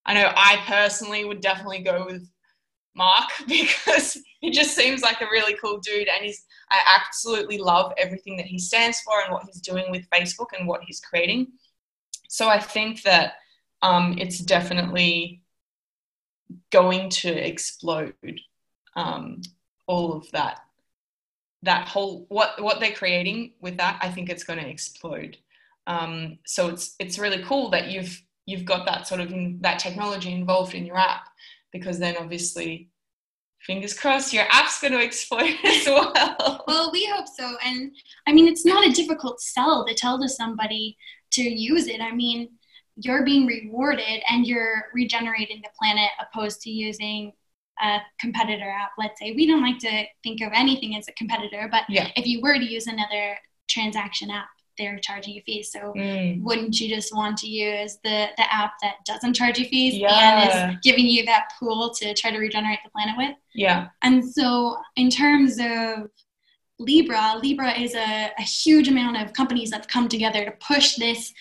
I 0.06 0.14
know 0.14 0.32
I 0.34 0.62
personally 0.66 1.24
would 1.24 1.40
definitely 1.40 1.80
go 1.80 2.06
with 2.06 2.28
Mark 2.94 3.28
because 3.48 4.18
he 4.40 4.50
just 4.50 4.76
seems 4.76 5.02
like 5.02 5.20
a 5.20 5.26
really 5.26 5.54
cool 5.54 5.78
dude 5.78 6.08
and 6.08 6.24
he's 6.24 6.44
I 6.70 6.78
absolutely 6.98 7.58
love 7.58 7.92
everything 7.98 8.36
that 8.36 8.46
he 8.46 8.58
stands 8.58 9.00
for 9.00 9.20
and 9.22 9.32
what 9.32 9.44
he's 9.46 9.60
doing 9.60 9.90
with 9.90 10.08
Facebook 10.10 10.48
and 10.58 10.66
what 10.66 10.82
he's 10.84 11.00
creating. 11.00 11.48
So 12.28 12.48
I 12.48 12.58
think 12.58 13.02
that 13.02 13.34
um, 13.82 14.16
it's 14.18 14.38
definitely 14.38 15.42
going 16.70 17.10
to 17.10 17.30
explode 17.30 18.14
um, 18.96 19.42
all 19.86 20.12
of 20.14 20.30
that 20.32 20.60
that 21.64 21.88
whole 21.88 22.26
what 22.28 22.61
what 22.62 22.80
they're 22.80 22.92
creating 22.92 23.52
with 23.61 23.76
that 23.76 23.99
i 24.02 24.09
think 24.09 24.28
it's 24.28 24.44
going 24.44 24.59
to 24.59 24.68
explode 24.68 25.37
um, 25.87 26.38
so 26.47 26.68
it's 26.68 26.94
it's 26.99 27.18
really 27.18 27.42
cool 27.42 27.68
that 27.71 27.88
you've 27.88 28.23
you've 28.47 28.64
got 28.64 28.87
that 28.87 29.06
sort 29.06 29.21
of 29.21 29.30
that 29.61 29.78
technology 29.78 30.33
involved 30.33 30.75
in 30.75 30.87
your 30.87 30.97
app 30.97 31.28
because 31.73 31.99
then 31.99 32.16
obviously 32.18 32.88
fingers 33.61 33.92
crossed 33.99 34.33
your 34.33 34.47
app's 34.50 34.80
going 34.80 34.94
to 34.94 35.02
explode 35.02 35.54
as 35.64 35.87
well 35.87 36.64
Well, 36.66 36.90
we 36.92 37.06
hope 37.06 37.26
so. 37.28 37.56
And 37.64 37.92
I 38.26 38.33
mean, 38.33 38.49
it's 38.49 38.64
not 38.64 38.87
a 38.87 38.92
difficult 38.92 39.40
sell 39.40 39.87
to 39.87 39.94
tell 39.94 40.21
to 40.21 40.28
somebody 40.28 40.97
to 41.33 41.42
use 41.42 41.87
it. 41.87 42.00
I 42.00 42.12
mean, 42.12 42.50
you're 42.97 43.25
being 43.25 43.47
rewarded 43.47 44.23
and 44.28 44.47
you're 44.47 44.87
regenerating 44.94 45.61
the 45.62 45.71
planet 45.78 46.11
opposed 46.21 46.62
to 46.62 46.71
using 46.71 47.33
a 47.82 47.98
competitor 48.20 48.68
app. 48.70 48.92
Let's 48.98 49.18
say 49.20 49.32
we 49.32 49.46
don't 49.46 49.62
like 49.62 49.78
to 49.80 50.04
think 50.22 50.40
of 50.40 50.50
anything 50.54 50.96
as 50.96 51.08
a 51.08 51.12
competitor, 51.12 51.68
but 51.70 51.82
yeah 51.88 52.08
if 52.16 52.26
you 52.26 52.40
were 52.40 52.54
to 52.58 52.64
use 52.64 52.86
another 52.86 53.36
transaction 53.68 54.30
app, 54.30 54.46
they're 54.78 54.98
charging 54.98 55.34
you 55.34 55.42
fees. 55.46 55.70
So 55.72 55.92
Mm. 55.96 56.42
wouldn't 56.42 56.78
you 56.80 56.88
just 56.88 57.14
want 57.14 57.36
to 57.38 57.48
use 57.48 57.98
the, 58.04 58.28
the 58.36 58.54
app 58.54 58.72
that 58.82 58.96
doesn't 59.06 59.34
charge 59.34 59.58
you 59.58 59.66
fees 59.66 59.94
Yeah. 59.94 60.10
and 60.10 60.48
is 60.76 60.80
giving 60.82 61.06
you 61.06 61.24
that 61.26 61.50
pool 61.58 61.90
to 61.98 62.14
try 62.14 62.30
to 62.30 62.38
regenerate 62.38 62.80
the 62.84 62.90
planet 62.90 63.16
with? 63.16 63.36
yeah 63.54 63.88
And 64.02 64.24
so, 64.28 64.76
in 64.96 65.10
terms 65.10 65.58
of 65.60 66.10
Libra, 66.78 67.38
Libra 67.40 67.72
is 67.78 67.94
a, 67.94 68.32
a 68.36 68.42
huge 68.42 68.88
amount 68.88 69.16
of 69.22 69.32
companies 69.32 69.70
that 69.70 69.76
have 69.82 69.88
come 69.88 70.08
together 70.08 70.44
to 70.44 70.50
push 70.52 70.96
this 70.96 71.32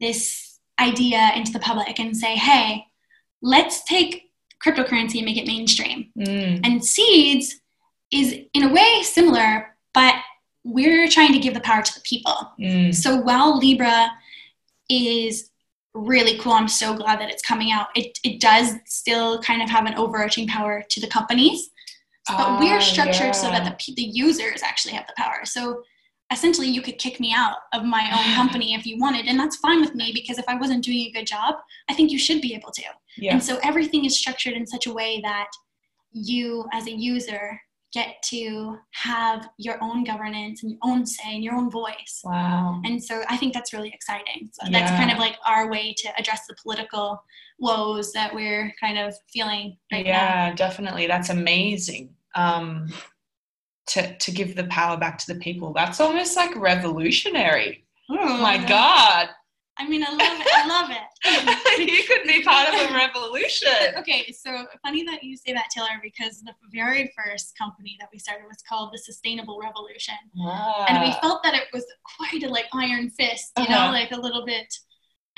this 0.00 0.58
idea 0.80 1.30
into 1.36 1.52
the 1.52 1.60
public 1.60 2.00
and 2.00 2.16
say, 2.16 2.34
"Hey, 2.36 2.86
let's 3.42 3.84
take 3.84 4.31
cryptocurrency 4.64 5.16
and 5.16 5.24
make 5.24 5.36
it 5.36 5.46
mainstream." 5.46 6.10
Mm. 6.18 6.60
And 6.64 6.84
Seeds 6.84 7.60
is 8.12 8.34
in 8.54 8.64
a 8.64 8.72
way 8.72 9.02
similar, 9.02 9.76
but 9.94 10.14
we're 10.64 11.08
trying 11.08 11.32
to 11.32 11.38
give 11.38 11.54
the 11.54 11.60
power 11.60 11.82
to 11.82 11.94
the 11.94 12.00
people. 12.00 12.52
Mm. 12.60 12.94
So 12.94 13.16
while 13.16 13.58
Libra 13.58 14.10
is 14.88 15.50
really 15.94 16.38
cool, 16.38 16.52
I'm 16.52 16.68
so 16.68 16.94
glad 16.94 17.20
that 17.20 17.30
it's 17.30 17.42
coming 17.42 17.72
out. 17.72 17.88
It, 17.94 18.18
it 18.22 18.40
does 18.40 18.74
still 18.86 19.40
kind 19.42 19.62
of 19.62 19.68
have 19.68 19.86
an 19.86 19.94
overarching 19.94 20.46
power 20.46 20.82
to 20.88 21.00
the 21.00 21.06
companies, 21.06 21.70
but 22.28 22.36
Ah, 22.38 22.58
we're 22.60 22.80
structured 22.80 23.34
so 23.34 23.50
that 23.50 23.64
the, 23.64 23.94
the 23.94 24.02
users 24.02 24.62
actually 24.62 24.94
have 24.94 25.06
the 25.06 25.14
power. 25.16 25.40
So 25.44 25.82
essentially, 26.32 26.68
you 26.68 26.82
could 26.82 26.98
kick 26.98 27.20
me 27.20 27.32
out 27.34 27.56
of 27.72 27.84
my 27.84 28.02
own 28.16 28.34
company 28.40 28.74
if 28.74 28.86
you 28.86 28.98
wanted, 28.98 29.26
and 29.26 29.38
that's 29.38 29.56
fine 29.56 29.80
with 29.80 29.94
me 29.94 30.12
because 30.14 30.38
if 30.38 30.44
I 30.48 30.56
wasn't 30.56 30.84
doing 30.84 31.06
a 31.06 31.12
good 31.12 31.26
job, 31.26 31.56
I 31.88 31.94
think 31.94 32.10
you 32.10 32.18
should 32.18 32.40
be 32.40 32.54
able 32.54 32.72
to. 32.72 32.82
yeah 33.16 33.32
And 33.32 33.42
so 33.42 33.58
everything 33.62 34.04
is 34.04 34.18
structured 34.18 34.54
in 34.54 34.66
such 34.66 34.86
a 34.86 34.92
way 34.92 35.20
that 35.22 35.48
you, 36.12 36.66
as 36.72 36.86
a 36.86 36.92
user, 36.92 37.60
get 37.92 38.22
to 38.22 38.78
have 38.92 39.48
your 39.58 39.76
own 39.82 40.02
governance 40.02 40.62
and 40.62 40.72
your 40.72 40.80
own 40.82 41.04
say 41.04 41.34
and 41.34 41.44
your 41.44 41.54
own 41.54 41.70
voice. 41.70 42.22
wow 42.24 42.80
And 42.84 43.02
so 43.02 43.22
I 43.28 43.36
think 43.36 43.52
that's 43.52 43.72
really 43.74 43.90
exciting. 43.90 44.48
So 44.52 44.70
that's 44.70 44.90
kind 44.92 45.10
of 45.10 45.18
like 45.18 45.36
our 45.46 45.70
way 45.70 45.94
to 45.98 46.08
address 46.18 46.46
the 46.48 46.56
political 46.62 47.22
woes 47.58 48.12
that 48.12 48.34
we're 48.34 48.74
kind 48.80 48.98
of 48.98 49.14
feeling 49.32 49.76
right 49.92 50.04
now. 50.04 50.10
yeah 50.10 50.54
definitely 50.54 51.06
that's 51.06 51.30
amazing 51.30 52.14
um 52.34 52.88
to 53.88 54.16
to 54.18 54.30
give 54.30 54.54
the 54.56 54.64
power 54.64 54.96
back 54.96 55.18
to 55.18 55.26
the 55.32 55.38
people 55.40 55.72
that's 55.72 56.00
almost 56.00 56.36
like 56.36 56.54
revolutionary 56.56 57.84
oh 58.10 58.38
my 58.40 58.56
god 58.66 59.28
I 59.78 59.88
mean, 59.88 60.04
I 60.06 60.10
love 60.10 60.18
it. 60.20 60.46
I 60.54 60.66
love 60.68 60.90
it. 60.90 61.88
you 61.90 62.04
could 62.06 62.24
be 62.28 62.42
part 62.42 62.68
of 62.68 62.90
a 62.90 62.94
revolution 62.94 63.70
okay, 63.98 64.30
so 64.30 64.66
funny 64.84 65.02
that 65.04 65.24
you 65.24 65.34
say 65.34 65.54
that, 65.54 65.68
Taylor, 65.74 65.88
because 66.02 66.42
the 66.42 66.52
very 66.70 67.10
first 67.16 67.56
company 67.56 67.96
that 67.98 68.10
we 68.12 68.18
started 68.18 68.44
was 68.46 68.58
called 68.68 68.90
the 68.92 68.98
Sustainable 68.98 69.58
Revolution. 69.58 70.14
and 70.36 71.00
we 71.00 71.08
Ah. 71.10 71.18
felt 71.22 71.42
that 71.42 71.54
it 71.54 71.68
was 71.72 71.86
quite 72.18 72.42
a 72.42 72.48
like 72.48 72.66
iron 72.74 73.08
fist 73.10 73.52
you 73.56 73.64
Uh-huh. 73.64 73.86
know 73.86 73.92
like 73.92 74.12
a 74.12 74.16
little 74.20 74.44
bit 74.44 74.68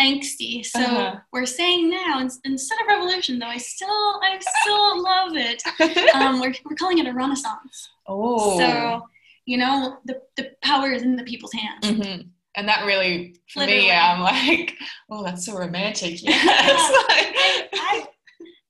angsty 0.01 0.65
so 0.65 0.81
Uh-huh. 0.81 1.17
we're 1.33 1.47
saying 1.47 1.89
now 1.89 2.19
instead 2.45 2.79
of 2.81 2.87
revolution 2.89 3.39
though 3.39 3.47
i 3.47 3.59
still 3.59 3.89
i 4.23 4.39
still 4.41 5.03
love 5.03 5.33
it 5.37 5.63
um, 6.15 6.41
we're, 6.41 6.53
we're 6.65 6.77
calling 6.77 6.99
it 6.99 7.07
a 7.07 7.13
renaissance 7.13 7.89
oh 8.09 8.59
so 8.59 9.03
you 9.47 9.57
know 9.57 9.99
the, 10.07 10.21
the 10.37 10.51
power 10.63 10.91
is 10.91 11.03
in 11.03 11.15
the 11.17 11.23
people's 11.25 11.53
hands 11.53 11.87
Mhm. 11.87 12.29
and 12.57 12.69
that 12.69 12.85
really 12.87 13.37
for 13.53 13.61
Literally. 13.61 13.83
me 13.83 13.91
i'm 13.93 14.21
like 14.21 14.75
oh 15.11 15.23
that's 15.23 15.47
so 15.47 15.57
romantic 15.57 16.23
Yeah. 16.23 16.33
yes 16.33 16.93
I, 17.09 17.69
I, 17.75 18.07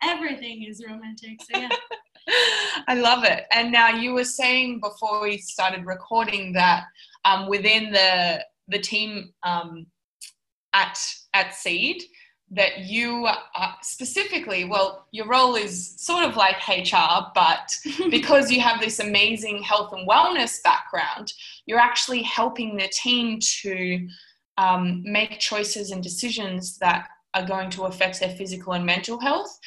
everything 0.02 0.64
is 0.64 0.82
romantic 0.86 1.40
so 1.42 1.58
yeah 1.58 1.70
I 2.88 2.94
love 2.94 3.24
it. 3.24 3.44
And 3.52 3.70
now 3.70 3.90
you 3.90 4.14
were 4.14 4.24
saying 4.24 4.80
before 4.80 5.22
we 5.22 5.36
started 5.36 5.84
recording 5.84 6.54
that 6.54 6.84
um, 7.26 7.48
within 7.50 7.92
the 7.92 8.42
the 8.68 8.78
team 8.78 9.32
um, 9.42 9.86
at 10.74 10.98
at 11.32 11.54
Seed 11.54 12.02
that 12.50 12.80
you 12.80 13.26
are 13.26 13.74
specifically 13.82 14.64
well 14.64 15.06
your 15.12 15.26
role 15.26 15.56
is 15.56 15.94
sort 15.98 16.24
of 16.24 16.36
like 16.36 16.56
HR 16.68 17.30
but 17.34 17.74
because 18.10 18.50
you 18.50 18.60
have 18.60 18.80
this 18.80 19.00
amazing 19.00 19.62
health 19.62 19.92
and 19.92 20.06
wellness 20.08 20.62
background 20.62 21.32
you're 21.66 21.78
actually 21.78 22.22
helping 22.22 22.76
the 22.76 22.88
team 22.88 23.38
to 23.40 24.06
um, 24.58 25.02
make 25.04 25.40
choices 25.40 25.90
and 25.90 26.02
decisions 26.02 26.78
that 26.78 27.08
are 27.34 27.46
going 27.46 27.70
to 27.70 27.84
affect 27.84 28.20
their 28.20 28.30
physical 28.30 28.74
and 28.74 28.86
mental 28.86 29.18
health 29.18 29.58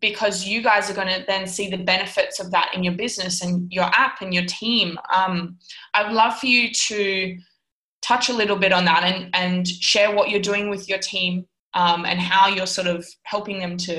because 0.00 0.46
you 0.46 0.62
guys 0.62 0.88
are 0.90 0.94
going 0.94 1.08
to 1.08 1.24
then 1.26 1.46
see 1.46 1.68
the 1.68 1.76
benefits 1.76 2.40
of 2.40 2.50
that 2.50 2.72
in 2.74 2.84
your 2.84 2.94
business 2.94 3.42
and 3.42 3.70
your 3.72 3.84
app 3.84 4.22
and 4.22 4.32
your 4.32 4.44
team. 4.46 4.98
Um, 5.14 5.58
I'd 5.94 6.12
love 6.12 6.38
for 6.38 6.46
you 6.46 6.72
to 6.72 7.36
touch 8.10 8.28
a 8.28 8.32
little 8.32 8.56
bit 8.56 8.72
on 8.72 8.84
that 8.84 9.04
and, 9.04 9.30
and 9.34 9.68
share 9.68 10.12
what 10.12 10.30
you're 10.30 10.40
doing 10.40 10.68
with 10.68 10.88
your 10.88 10.98
team 10.98 11.46
um, 11.74 12.04
and 12.04 12.18
how 12.18 12.48
you're 12.48 12.66
sort 12.66 12.88
of 12.88 13.06
helping 13.22 13.60
them 13.60 13.76
to 13.76 13.94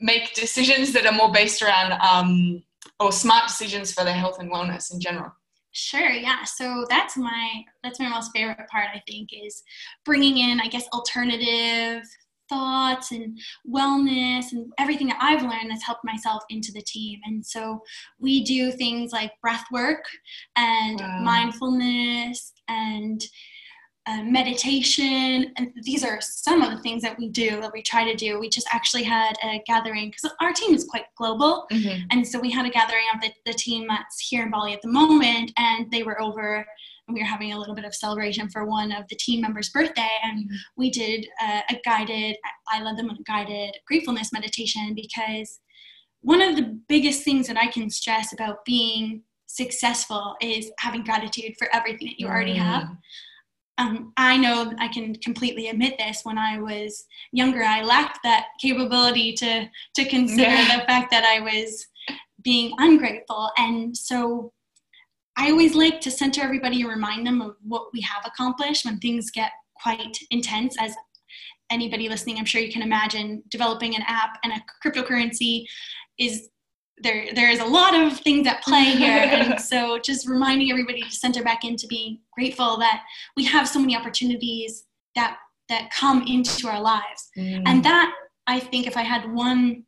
make 0.00 0.34
decisions 0.34 0.92
that 0.92 1.04
are 1.04 1.12
more 1.12 1.32
based 1.32 1.62
around 1.62 1.92
um, 2.00 2.62
or 3.00 3.10
smart 3.10 3.48
decisions 3.48 3.92
for 3.92 4.04
their 4.04 4.14
health 4.14 4.38
and 4.38 4.52
wellness 4.52 4.92
in 4.92 5.00
general. 5.00 5.32
Sure, 5.72 6.10
yeah. 6.10 6.44
So 6.44 6.84
that's 6.88 7.16
my 7.16 7.64
that's 7.82 8.00
my 8.00 8.08
most 8.08 8.30
favorite 8.34 8.68
part. 8.70 8.86
I 8.94 9.02
think 9.08 9.30
is 9.32 9.62
bringing 10.04 10.38
in, 10.38 10.60
I 10.60 10.66
guess, 10.68 10.86
alternative 10.92 12.02
thoughts 12.50 13.12
and 13.12 13.38
wellness 13.76 14.52
and 14.52 14.70
everything 14.78 15.06
that 15.08 15.18
I've 15.22 15.42
learned 15.42 15.70
that's 15.70 15.86
helped 15.86 16.04
myself 16.04 16.42
into 16.50 16.70
the 16.72 16.82
team. 16.82 17.18
And 17.24 17.44
so 17.44 17.80
we 18.18 18.44
do 18.44 18.70
things 18.72 19.12
like 19.12 19.32
breath 19.40 19.64
work 19.72 20.04
and 20.56 21.00
Wow. 21.00 21.20
mindfulness 21.22 22.52
and 22.68 23.24
uh, 24.06 24.22
meditation. 24.22 25.52
And 25.56 25.72
these 25.82 26.02
are 26.04 26.18
some 26.20 26.62
of 26.62 26.70
the 26.74 26.82
things 26.82 27.02
that 27.02 27.18
we 27.18 27.28
do 27.28 27.60
that 27.60 27.72
we 27.72 27.82
try 27.82 28.02
to 28.10 28.16
do. 28.16 28.40
We 28.40 28.48
just 28.48 28.66
actually 28.72 29.04
had 29.04 29.34
a 29.44 29.62
gathering 29.66 30.10
because 30.10 30.34
our 30.40 30.52
team 30.52 30.74
is 30.74 30.84
quite 30.84 31.04
global. 31.16 31.66
And 32.10 32.26
so 32.26 32.40
we 32.40 32.50
had 32.50 32.66
a 32.66 32.70
gathering 32.70 33.04
of 33.14 33.20
the, 33.20 33.30
the 33.46 33.52
team 33.52 33.86
that's 33.88 34.18
here 34.28 34.42
in 34.42 34.50
Bali 34.50 34.72
at 34.72 34.82
the 34.82 34.88
moment, 34.88 35.52
and 35.58 35.90
they 35.90 36.02
were 36.02 36.20
over 36.20 36.66
and 37.10 37.14
we 37.14 37.20
were 37.20 37.26
having 37.26 37.52
a 37.52 37.58
little 37.58 37.74
bit 37.74 37.84
of 37.84 37.94
celebration 37.94 38.48
for 38.48 38.64
one 38.64 38.92
of 38.92 39.06
the 39.08 39.16
team 39.16 39.40
members' 39.40 39.70
birthday. 39.70 40.10
And 40.22 40.48
Mhm. 40.48 40.56
we 40.76 40.90
did 40.90 41.26
uh, 41.42 41.62
a 41.68 41.80
guided, 41.84 42.36
I 42.72 42.82
led 42.82 42.96
them 42.96 43.10
a 43.10 43.22
guided 43.24 43.76
gratefulness 43.86 44.32
meditation 44.32 44.94
because 44.94 45.60
one 46.20 46.40
of 46.40 46.56
the 46.56 46.80
biggest 46.88 47.24
things 47.24 47.46
that 47.48 47.56
I 47.56 47.66
can 47.66 47.90
stress 47.90 48.32
about 48.32 48.64
being 48.64 49.22
successful 49.46 50.36
is 50.40 50.70
having 50.78 51.02
gratitude 51.02 51.54
for 51.58 51.68
everything 51.74 52.06
that 52.08 52.20
you 52.20 52.28
already 52.28 52.54
have. 52.54 52.84
Mm. 52.84 52.98
Um, 53.78 54.12
I 54.16 54.36
know 54.36 54.72
I 54.78 54.88
can 54.88 55.14
completely 55.16 55.68
admit 55.68 55.96
this. 55.98 56.20
When 56.22 56.38
I 56.38 56.60
was 56.60 57.06
younger, 57.32 57.62
I 57.62 57.82
lacked 57.82 58.18
that 58.22 58.48
capability 58.60 59.32
to 59.34 59.68
to 59.94 60.04
consider 60.04 60.56
the 60.74 60.84
fact 60.86 61.10
that 61.10 61.24
I 61.24 61.40
was 61.40 61.86
being 62.42 62.74
ungrateful, 62.78 63.50
and 63.56 63.96
so 63.96 64.52
I 65.36 65.50
always 65.50 65.74
like 65.74 66.00
to 66.02 66.10
center 66.10 66.42
everybody 66.42 66.82
and 66.82 66.90
remind 66.90 67.26
them 67.26 67.40
of 67.40 67.56
what 67.62 67.88
we 67.92 68.00
have 68.02 68.24
accomplished 68.26 68.84
when 68.84 68.98
things 68.98 69.30
get 69.30 69.52
quite 69.74 70.18
intense. 70.30 70.76
As 70.78 70.94
anybody 71.70 72.08
listening, 72.08 72.38
I'm 72.38 72.44
sure 72.44 72.60
you 72.60 72.72
can 72.72 72.82
imagine, 72.82 73.42
developing 73.48 73.94
an 73.94 74.02
app 74.06 74.38
and 74.44 74.52
a 74.52 74.62
cryptocurrency 74.84 75.64
is 76.18 76.50
there 77.02 77.28
there 77.34 77.50
is 77.50 77.60
a 77.60 77.64
lot 77.64 77.94
of 77.94 78.18
things 78.20 78.46
at 78.46 78.62
play 78.62 78.84
here 78.84 79.10
and 79.30 79.60
so 79.60 79.98
just 79.98 80.28
reminding 80.28 80.70
everybody 80.70 81.02
to 81.02 81.10
center 81.10 81.42
back 81.42 81.64
into 81.64 81.86
being 81.86 82.18
grateful 82.32 82.76
that 82.78 83.02
we 83.36 83.44
have 83.44 83.66
so 83.66 83.78
many 83.78 83.96
opportunities 83.96 84.84
that 85.14 85.38
that 85.68 85.90
come 85.90 86.22
into 86.26 86.68
our 86.68 86.80
lives 86.80 87.30
mm. 87.38 87.62
and 87.66 87.82
that 87.84 88.12
i 88.46 88.60
think 88.60 88.86
if 88.86 88.96
i 88.96 89.02
had 89.02 89.32
one 89.32 89.82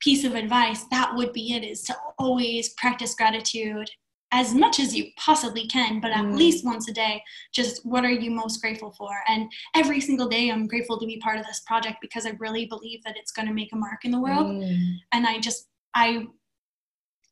piece 0.00 0.24
of 0.24 0.34
advice 0.34 0.84
that 0.90 1.14
would 1.14 1.32
be 1.32 1.54
it 1.54 1.64
is 1.64 1.82
to 1.82 1.96
always 2.18 2.70
practice 2.74 3.14
gratitude 3.14 3.88
as 4.32 4.54
much 4.54 4.80
as 4.80 4.94
you 4.94 5.06
possibly 5.16 5.66
can 5.66 6.00
but 6.00 6.10
at 6.10 6.24
mm. 6.24 6.34
least 6.34 6.64
once 6.64 6.88
a 6.88 6.92
day 6.92 7.22
just 7.52 7.84
what 7.86 8.04
are 8.04 8.10
you 8.10 8.30
most 8.30 8.60
grateful 8.60 8.90
for 8.92 9.10
and 9.28 9.50
every 9.74 10.00
single 10.00 10.28
day 10.28 10.50
i'm 10.50 10.66
grateful 10.66 10.98
to 10.98 11.06
be 11.06 11.18
part 11.18 11.38
of 11.38 11.46
this 11.46 11.60
project 11.66 11.98
because 12.00 12.26
i 12.26 12.30
really 12.38 12.66
believe 12.66 13.02
that 13.04 13.16
it's 13.16 13.32
going 13.32 13.46
to 13.46 13.54
make 13.54 13.72
a 13.72 13.76
mark 13.76 14.04
in 14.04 14.10
the 14.10 14.20
world 14.20 14.46
mm. 14.46 14.94
and 15.12 15.26
i 15.26 15.38
just 15.38 15.68
i 15.94 16.26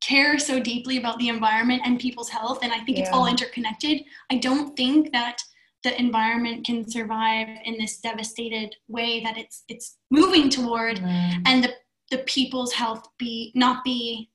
care 0.00 0.38
so 0.38 0.58
deeply 0.58 0.96
about 0.96 1.18
the 1.18 1.28
environment 1.28 1.82
and 1.84 1.98
people's 1.98 2.28
health 2.28 2.58
and 2.62 2.72
i 2.72 2.78
think 2.80 2.96
yeah. 2.96 3.04
it's 3.04 3.12
all 3.12 3.26
interconnected 3.26 4.02
i 4.30 4.36
don't 4.36 4.76
think 4.76 5.12
that 5.12 5.40
the 5.82 5.98
environment 5.98 6.64
can 6.64 6.88
survive 6.90 7.48
in 7.64 7.78
this 7.78 7.98
devastated 7.98 8.74
way 8.88 9.22
that 9.22 9.38
it's 9.38 9.64
it's 9.68 9.96
moving 10.10 10.48
toward 10.48 10.98
mm. 10.98 11.42
and 11.46 11.64
the 11.64 11.72
the 12.10 12.18
people's 12.18 12.72
health 12.72 13.08
be 13.18 13.52
not 13.54 13.84
be 13.84 14.30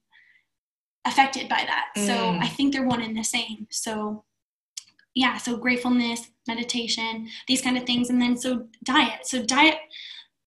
affected 1.05 1.47
by 1.47 1.63
that 1.67 1.87
mm. 1.97 2.05
so 2.05 2.29
i 2.41 2.47
think 2.47 2.73
they're 2.73 2.87
one 2.87 3.01
and 3.01 3.17
the 3.17 3.23
same 3.23 3.67
so 3.69 4.23
yeah 5.13 5.37
so 5.37 5.55
gratefulness 5.55 6.29
meditation 6.47 7.27
these 7.47 7.61
kind 7.61 7.77
of 7.77 7.83
things 7.83 8.09
and 8.09 8.21
then 8.21 8.35
so 8.35 8.67
diet 8.83 9.25
so 9.25 9.43
diet 9.43 9.77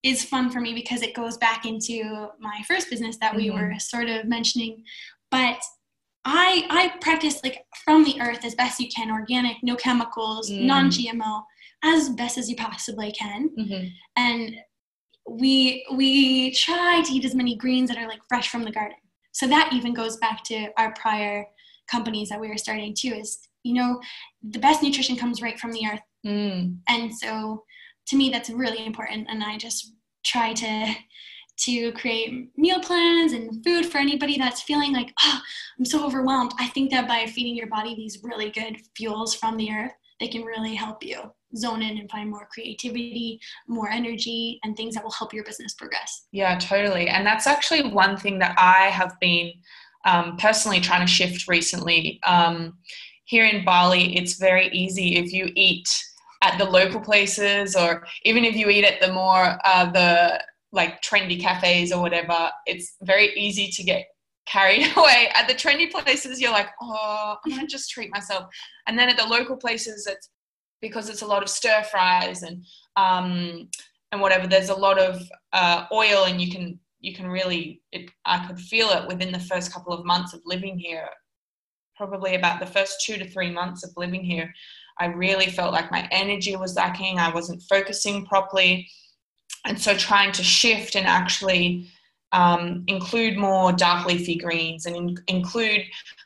is 0.03 0.25
fun 0.25 0.51
for 0.51 0.61
me 0.61 0.75
because 0.75 1.03
it 1.03 1.15
goes 1.15 1.37
back 1.37 1.65
into 1.65 2.29
my 2.39 2.63
first 2.67 2.89
business 2.91 3.17
that 3.21 3.35
we 3.35 3.49
mm-hmm. 3.49 3.73
were 3.73 3.79
sort 3.79 4.09
of 4.09 4.27
mentioning. 4.27 4.85
But 5.31 5.59
I 6.25 6.67
I 6.71 6.99
practice 7.01 7.41
like 7.43 7.65
from 7.85 8.05
the 8.05 8.21
earth 8.21 8.45
as 8.45 8.55
best 8.55 8.81
you 8.81 8.89
can, 8.89 9.11
organic, 9.11 9.57
no 9.63 9.77
chemicals, 9.77 10.51
mm. 10.51 10.63
non-GMO, 10.63 11.43
as 11.85 12.11
best 12.11 12.39
as 12.39 12.49
you 12.49 12.57
possibly 12.57 13.13
can. 13.13 13.51
Mm-hmm. 13.59 13.87
And 14.17 14.57
we 15.29 15.85
we 15.95 16.53
try 16.53 17.03
to 17.05 17.13
eat 17.13 17.25
as 17.25 17.35
many 17.35 17.57
greens 17.57 17.91
that 17.91 17.99
are 17.99 18.09
like 18.09 18.21
fresh 18.29 18.49
from 18.49 18.65
the 18.65 18.73
garden. 18.73 18.97
So 19.39 19.47
that 19.47 19.73
even 19.73 19.95
goes 19.95 20.17
back 20.17 20.43
to 20.45 20.69
our 20.77 20.93
prior 20.95 21.47
companies 21.89 22.29
that 22.29 22.41
we 22.41 22.49
were 22.49 22.59
starting 22.59 22.95
too. 22.95 23.15
Is 23.15 23.39
you 23.63 23.75
know 23.75 24.01
the 24.43 24.59
best 24.59 24.83
nutrition 24.83 25.17
comes 25.17 25.41
right 25.41 25.59
from 25.59 25.73
the 25.73 25.87
earth, 25.87 26.01
mm. 26.27 26.77
and 26.89 27.15
so 27.15 27.65
to 28.09 28.17
me 28.17 28.31
that's 28.31 28.51
really 28.51 28.85
important 28.85 29.27
and 29.31 29.45
i 29.45 29.57
just 29.57 29.93
try 30.25 30.53
to 30.53 30.95
to 31.57 31.93
create 31.93 32.49
meal 32.57 32.81
plans 32.81 33.33
and 33.33 33.65
food 33.65 33.85
for 33.85 33.99
anybody 33.99 34.39
that's 34.39 34.63
feeling 34.63 34.93
like 34.93 35.13
oh 35.23 35.41
i'm 35.79 35.85
so 35.85 36.05
overwhelmed 36.05 36.53
i 36.59 36.67
think 36.69 36.91
that 36.91 37.07
by 37.07 37.27
feeding 37.27 37.55
your 37.55 37.69
body 37.69 37.95
these 37.95 38.19
really 38.23 38.51
good 38.51 38.77
fuels 38.97 39.35
from 39.35 39.57
the 39.57 39.71
earth 39.71 39.93
they 40.21 40.29
can 40.29 40.43
really 40.43 40.75
help 40.75 41.05
you 41.05 41.21
zone 41.57 41.83
in 41.83 41.99
and 41.99 42.11
find 42.11 42.31
more 42.31 42.49
creativity, 42.53 43.41
more 43.67 43.89
energy, 43.89 44.61
and 44.65 44.77
things 44.77 44.95
that 44.95 45.05
will 45.05 45.11
help 45.11 45.33
your 45.33 45.45
business 45.45 45.75
progress. 45.75 46.27
Yeah, 46.33 46.59
totally. 46.59 47.09
And 47.09 47.27
that's 47.27 47.47
actually 47.47 47.91
one 47.91 48.17
thing 48.17 48.39
that 48.41 48.55
I 48.59 48.91
have 48.91 49.19
been 49.21 49.53
um, 50.05 50.37
personally 50.37 50.81
trying 50.81 51.07
to 51.07 51.13
shift 51.13 51.49
recently. 51.49 52.21
Um, 52.25 52.79
here 53.25 53.47
in 53.47 53.65
Bali, 53.65 54.17
it's 54.17 54.39
very 54.39 54.69
easy 54.69 55.17
if 55.17 55.33
you 55.33 55.51
eat 55.55 55.89
at 56.43 56.57
the 56.59 56.65
local 56.65 57.01
places 57.01 57.75
or 57.75 58.07
even 58.23 58.45
if 58.45 58.55
you 58.55 58.69
eat 58.69 58.85
at 58.85 59.01
the 59.01 59.13
more 59.13 59.59
uh, 59.65 59.91
the 59.91 60.43
like 60.73 61.01
trendy 61.03 61.41
cafes 61.41 61.93
or 61.93 62.01
whatever 62.01 62.51
it's 62.67 62.97
very 63.03 63.35
easy 63.35 63.69
to 63.69 63.83
get 63.83 64.07
carried 64.47 64.87
away 64.97 65.29
at 65.35 65.49
the 65.49 65.55
trendy 65.55 65.91
places 65.91 66.41
you're 66.41 66.53
like 66.53 66.69
oh 66.83 67.37
i'm 67.45 67.51
gonna 67.51 67.67
just 67.69 67.91
treat 67.91 68.11
myself 68.13 68.45
and 68.87 68.99
then 68.99 69.09
at 69.09 69.17
the 69.17 69.25
local 69.25 69.57
places 69.57 70.07
it's 70.07 70.31
because 70.81 71.09
it's 71.09 71.23
a 71.23 71.27
lot 71.27 71.43
of 71.43 71.49
stir 71.49 71.83
fries 71.91 72.43
and 72.43 72.65
um, 72.97 73.69
and 74.13 74.21
whatever 74.21 74.47
there's 74.47 74.71
a 74.71 74.75
lot 74.75 74.99
of 74.99 75.23
uh, 75.53 75.85
oil 75.93 76.25
and 76.25 76.41
you 76.41 76.51
can 76.51 76.79
you 77.01 77.15
can 77.15 77.29
really 77.29 77.81
it, 77.93 78.11
i 78.25 78.45
could 78.47 78.59
feel 78.59 78.89
it 78.91 79.07
within 79.07 79.33
the 79.33 79.39
first 79.39 79.73
couple 79.73 79.93
of 79.93 80.05
months 80.05 80.33
of 80.35 80.41
living 80.45 80.79
here 80.79 81.09
probably 81.97 82.35
about 82.35 82.61
the 82.61 82.67
first 82.67 83.05
two 83.05 83.17
to 83.17 83.29
three 83.29 83.51
months 83.51 83.85
of 83.85 83.91
living 83.97 84.23
here 84.23 84.53
I 84.99 85.07
really 85.07 85.47
felt 85.47 85.73
like 85.73 85.91
my 85.91 86.09
energy 86.11 86.57
was 86.57 86.77
lacking. 86.77 87.19
I 87.19 87.33
wasn't 87.33 87.63
focusing 87.63 88.27
properly. 88.27 88.89
And 89.65 89.81
so 89.81 89.97
trying 89.97 90.33
to 90.33 90.43
shift 90.43 90.97
and 90.97 91.07
actually 91.07 91.89
um, 92.33 92.85
include 92.87 93.37
more 93.39 93.73
dark 93.73 94.07
leafy 94.07 94.37
greens 94.37 94.87
and 94.87 94.97
in- 94.97 95.19
include 95.29 95.83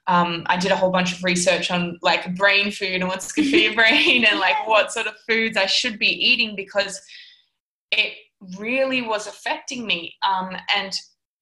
um, 0.06 0.42
i 0.46 0.56
did 0.56 0.72
a 0.72 0.76
whole 0.76 0.90
bunch 0.90 1.12
of 1.12 1.22
research 1.22 1.70
on 1.70 1.98
like 2.02 2.34
brain 2.36 2.70
food 2.70 3.00
and 3.00 3.08
what's 3.08 3.32
good 3.32 3.48
for 3.48 3.56
your 3.56 3.74
brain 3.82 4.24
and 4.24 4.40
like 4.40 4.66
what 4.66 4.92
sort 4.92 5.06
of 5.06 5.14
foods 5.28 5.56
i 5.56 5.66
should 5.66 5.98
be 5.98 6.08
eating 6.08 6.56
because 6.56 7.00
it 7.90 8.14
really 8.58 9.02
was 9.02 9.26
affecting 9.26 9.86
me 9.86 10.14
um, 10.26 10.56
and 10.76 10.92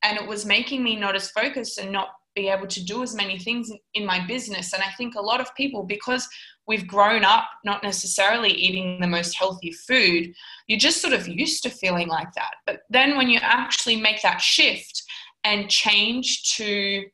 and 0.03 0.19
it 0.19 0.27
was 0.27 0.47
making 0.47 0.83
me 0.83 0.97
not 0.97 1.15
as 1.15 1.31
focused 1.31 1.79
and 1.79 1.93
not 1.93 2.09
be 2.41 2.49
able 2.49 2.67
to 2.67 2.83
do 2.85 3.03
as 3.03 3.15
many 3.15 3.39
things 3.39 3.71
in 3.95 4.05
my 4.13 4.19
business 4.27 4.73
and 4.75 4.83
i 4.83 4.91
think 4.99 5.15
a 5.15 5.27
lot 5.31 5.41
of 5.41 5.55
people 5.55 5.83
because 5.97 6.25
we've 6.71 6.87
grown 6.87 7.25
up 7.25 7.49
not 7.65 7.83
necessarily 7.83 8.51
eating 8.51 9.01
the 9.01 9.07
most 9.07 9.37
healthy 9.37 9.73
food, 9.73 10.33
you're 10.69 10.79
just 10.79 11.03
sort 11.03 11.13
of 11.13 11.27
used 11.27 11.65
to 11.65 11.69
feeling 11.69 12.07
like 12.07 12.33
that. 12.35 12.53
But 12.65 12.83
then 12.89 13.17
when 13.17 13.29
you 13.29 13.41
actually 13.43 14.01
make 14.01 14.23
that 14.23 14.41
shift 14.41 15.03
and 15.43 15.69
change 15.69 16.55
to 16.59 17.07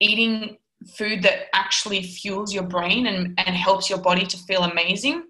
eating 0.00 0.56
food 0.96 1.22
that 1.22 1.48
actually 1.52 2.02
fuels 2.02 2.54
your 2.54 2.62
brain 2.62 3.08
and, 3.08 3.38
and 3.38 3.54
helps 3.54 3.90
your 3.90 3.98
body 3.98 4.24
to 4.24 4.38
feel 4.38 4.62
amazing, 4.62 5.24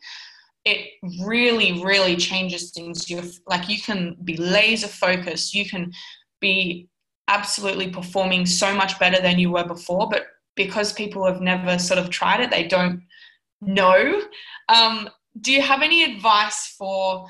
it 0.65 0.93
really, 1.25 1.83
really 1.83 2.15
changes 2.15 2.71
things. 2.71 3.11
You 3.11 3.23
like 3.49 3.69
you 3.69 3.81
can 3.83 4.17
be 4.23 4.37
laser 4.37 4.87
focused, 4.87 5.53
you 5.53 5.69
can 5.69 5.91
be 6.41 6.89
absolutely 7.31 7.89
performing 7.89 8.45
so 8.45 8.75
much 8.75 8.99
better 8.99 9.23
than 9.23 9.39
you 9.39 9.51
were 9.51 9.65
before, 9.65 10.09
but 10.09 10.27
because 10.57 10.93
people 10.93 11.25
have 11.25 11.41
never 11.41 11.79
sort 11.79 11.99
of 11.99 12.11
tried 12.11 12.41
it, 12.41 12.51
they 12.51 12.67
don't 12.67 13.03
know. 13.63 14.21
Um, 14.69 15.09
do 15.41 15.53
you 15.53 15.63
have 15.63 15.81
any 15.81 16.03
advice 16.03 16.75
for 16.77 17.27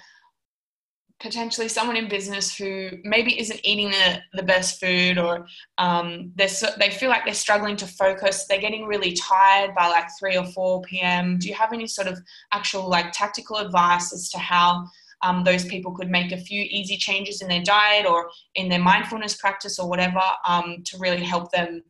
potentially 1.20 1.68
someone 1.68 1.98
in 1.98 2.08
business 2.08 2.56
who 2.56 2.88
maybe 3.04 3.38
isn't 3.38 3.60
eating 3.62 3.90
the, 3.90 4.22
the 4.32 4.42
best 4.42 4.80
food 4.80 5.18
or 5.18 5.46
um, 5.76 6.32
so, 6.46 6.68
they 6.78 6.88
feel 6.88 7.10
like 7.10 7.26
they're 7.26 7.34
struggling 7.34 7.76
to 7.76 7.86
focus 7.86 8.46
they're 8.48 8.58
getting 8.58 8.86
really 8.86 9.12
tired 9.12 9.74
by 9.74 9.86
like 9.86 10.06
3 10.18 10.38
or 10.38 10.46
4 10.46 10.80
p.m 10.80 11.36
do 11.38 11.46
you 11.46 11.54
have 11.54 11.74
any 11.74 11.86
sort 11.86 12.08
of 12.08 12.18
actual 12.54 12.88
like 12.88 13.12
tactical 13.12 13.58
advice 13.58 14.14
as 14.14 14.30
to 14.30 14.38
how 14.38 14.86
um, 15.22 15.44
those 15.44 15.64
people 15.64 15.92
could 15.92 16.10
make 16.10 16.32
a 16.32 16.38
few 16.38 16.62
easy 16.70 16.96
changes 16.96 17.42
in 17.42 17.48
their 17.48 17.62
diet 17.62 18.06
or 18.06 18.30
in 18.54 18.68
their 18.68 18.78
mindfulness 18.78 19.36
practice 19.36 19.78
or 19.78 19.88
whatever 19.88 20.22
um, 20.46 20.82
to 20.84 20.98
really 20.98 21.22
help 21.22 21.50
them 21.52 21.82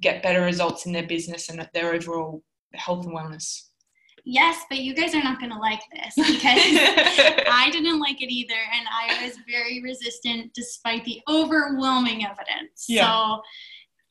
get 0.00 0.22
better 0.22 0.42
results 0.42 0.86
in 0.86 0.92
their 0.92 1.06
business 1.06 1.48
and 1.48 1.68
their 1.74 1.92
overall 1.92 2.42
health 2.74 3.04
and 3.04 3.14
wellness. 3.14 3.68
Yes, 4.24 4.64
but 4.68 4.78
you 4.78 4.94
guys 4.94 5.14
are 5.14 5.22
not 5.22 5.40
going 5.40 5.50
to 5.50 5.58
like 5.58 5.82
this 5.92 6.14
because 6.14 6.38
I 7.50 7.68
didn't 7.72 7.98
like 7.98 8.22
it 8.22 8.32
either, 8.32 8.54
and 8.54 8.86
I 8.88 9.24
was 9.24 9.36
very 9.50 9.82
resistant 9.82 10.54
despite 10.54 11.04
the 11.04 11.20
overwhelming 11.28 12.24
evidence. 12.24 12.86
Yeah. 12.88 13.06
So, 13.06 13.42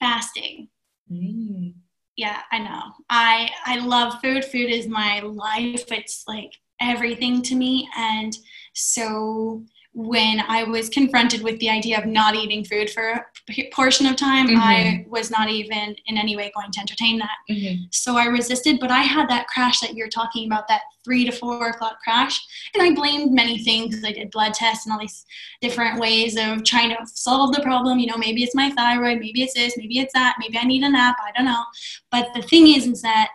fasting. 0.01 0.67
Mm. 1.09 1.75
Yeah, 2.17 2.41
I 2.51 2.59
know. 2.59 2.81
I 3.09 3.49
I 3.65 3.79
love 3.79 4.19
food. 4.21 4.43
Food 4.43 4.69
is 4.69 4.85
my 4.85 5.21
life. 5.21 5.89
It's 5.91 6.25
like 6.27 6.51
everything 6.81 7.41
to 7.43 7.55
me, 7.55 7.87
and 7.95 8.37
so 8.73 9.63
when 9.93 10.41
I 10.47 10.63
was 10.63 10.87
confronted 10.87 11.43
with 11.43 11.59
the 11.59 11.69
idea 11.69 11.99
of 11.99 12.05
not 12.05 12.33
eating 12.33 12.63
food 12.63 12.89
for 12.89 13.25
a 13.49 13.69
portion 13.73 14.05
of 14.05 14.15
time, 14.15 14.47
Mhm. 14.47 14.57
I 14.57 15.05
was 15.09 15.29
not 15.29 15.49
even 15.49 15.97
in 16.05 16.17
any 16.17 16.37
way 16.37 16.49
going 16.55 16.71
to 16.71 16.79
entertain 16.79 17.17
that. 17.17 17.37
Mm-hmm. 17.49 17.83
So 17.91 18.15
I 18.15 18.27
resisted, 18.27 18.79
but 18.79 18.89
I 18.89 19.01
had 19.01 19.27
that 19.29 19.47
crash 19.47 19.81
that 19.81 19.93
you're 19.93 20.07
talking 20.07 20.45
about, 20.45 20.69
that 20.69 20.83
three 21.03 21.25
to 21.25 21.31
four 21.33 21.67
o'clock 21.67 21.97
crash. 22.01 22.39
And 22.73 22.81
I 22.81 22.93
blamed 22.93 23.33
many 23.33 23.57
things. 23.65 24.01
I 24.05 24.13
did 24.13 24.31
blood 24.31 24.53
tests 24.53 24.85
and 24.85 24.93
all 24.93 24.99
these 24.99 25.25
different 25.59 25.99
ways 25.99 26.37
of 26.37 26.63
trying 26.63 26.91
to 26.91 27.05
solve 27.05 27.53
the 27.53 27.61
problem. 27.61 27.99
You 27.99 28.07
know, 28.07 28.17
maybe 28.17 28.43
it's 28.43 28.55
my 28.55 28.69
thyroid, 28.69 29.19
maybe 29.19 29.41
it's 29.43 29.55
this, 29.55 29.75
maybe 29.75 29.99
it's 29.99 30.13
that, 30.13 30.37
maybe 30.39 30.57
I 30.57 30.63
need 30.63 30.83
a 30.83 30.89
nap, 30.89 31.17
I 31.21 31.33
don't 31.35 31.45
know. 31.45 31.65
But 32.11 32.29
the 32.33 32.43
thing 32.43 32.67
is, 32.67 32.87
is 32.87 33.01
that 33.01 33.27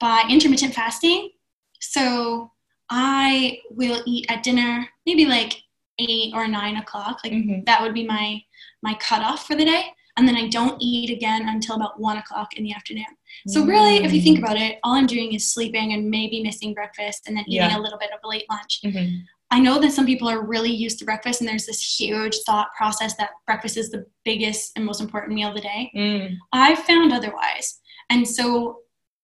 by 0.00 0.24
intermittent 0.30 0.72
fasting, 0.72 1.32
so 1.80 2.50
I 2.94 3.58
will 3.70 4.02
eat 4.06 4.26
at 4.28 4.42
dinner, 4.42 4.86
maybe 5.06 5.24
like 5.24 5.54
eight 5.98 6.34
or 6.34 6.46
nine 6.46 6.76
o'clock. 6.76 7.20
Like 7.24 7.32
Mm-hmm. 7.32 7.64
that 7.64 7.80
would 7.82 7.94
be 7.94 8.06
my 8.06 8.42
my 8.82 8.94
cutoff 8.94 9.46
for 9.46 9.54
the 9.56 9.64
day. 9.64 9.84
And 10.18 10.28
then 10.28 10.36
I 10.36 10.48
don't 10.48 10.76
eat 10.82 11.08
again 11.08 11.48
until 11.48 11.76
about 11.76 11.98
one 11.98 12.18
o'clock 12.18 12.50
in 12.58 12.64
the 12.64 12.74
afternoon. 12.74 13.06
So 13.48 13.64
really, 13.64 13.96
if 14.04 14.12
you 14.12 14.20
think 14.20 14.38
about 14.40 14.58
it, 14.58 14.78
all 14.84 14.94
I'm 14.94 15.06
doing 15.06 15.32
is 15.32 15.50
sleeping 15.54 15.94
and 15.94 16.10
maybe 16.10 16.42
missing 16.42 16.74
breakfast 16.74 17.22
and 17.26 17.34
then 17.36 17.44
eating 17.48 17.70
Yeah. 17.70 17.78
a 17.78 17.84
little 17.84 17.98
bit 17.98 18.10
of 18.12 18.18
a 18.22 18.28
late 18.28 18.44
lunch. 18.50 18.80
Mm-hmm. 18.84 19.20
I 19.50 19.58
know 19.58 19.78
that 19.80 19.92
some 19.92 20.04
people 20.04 20.28
are 20.28 20.44
really 20.44 20.70
used 20.70 20.98
to 20.98 21.06
breakfast 21.06 21.40
and 21.40 21.48
there's 21.48 21.64
this 21.66 21.82
huge 21.98 22.36
thought 22.46 22.68
process 22.76 23.16
that 23.16 23.30
breakfast 23.46 23.76
is 23.78 23.88
the 23.90 24.04
biggest 24.24 24.72
and 24.76 24.84
most 24.84 25.00
important 25.00 25.32
meal 25.34 25.48
of 25.48 25.54
the 25.54 25.62
day. 25.62 25.90
Mm. 25.96 26.36
I've 26.52 26.80
found 26.80 27.12
otherwise. 27.12 27.80
And 28.10 28.28
so 28.28 28.80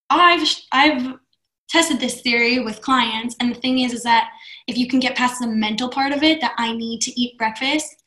I've 0.09 0.47
I've 0.73 1.15
tested 1.69 2.01
this 2.01 2.21
theory 2.23 2.61
with 2.61 2.81
clients 2.81 3.37
and 3.41 3.55
the 3.55 3.61
thing 3.61 3.81
is 3.81 3.93
is 3.93 4.03
that 4.03 4.31
if 4.67 4.77
you 4.77 4.89
can 4.89 5.01
get 5.01 5.17
past 5.17 5.41
the 5.41 5.47
mental 5.47 5.89
part 5.89 6.13
of 6.13 6.23
it 6.23 6.41
that 6.41 6.55
I 6.59 6.73
need 6.73 7.01
to 7.03 7.21
eat 7.21 7.39
breakfast, 7.39 8.03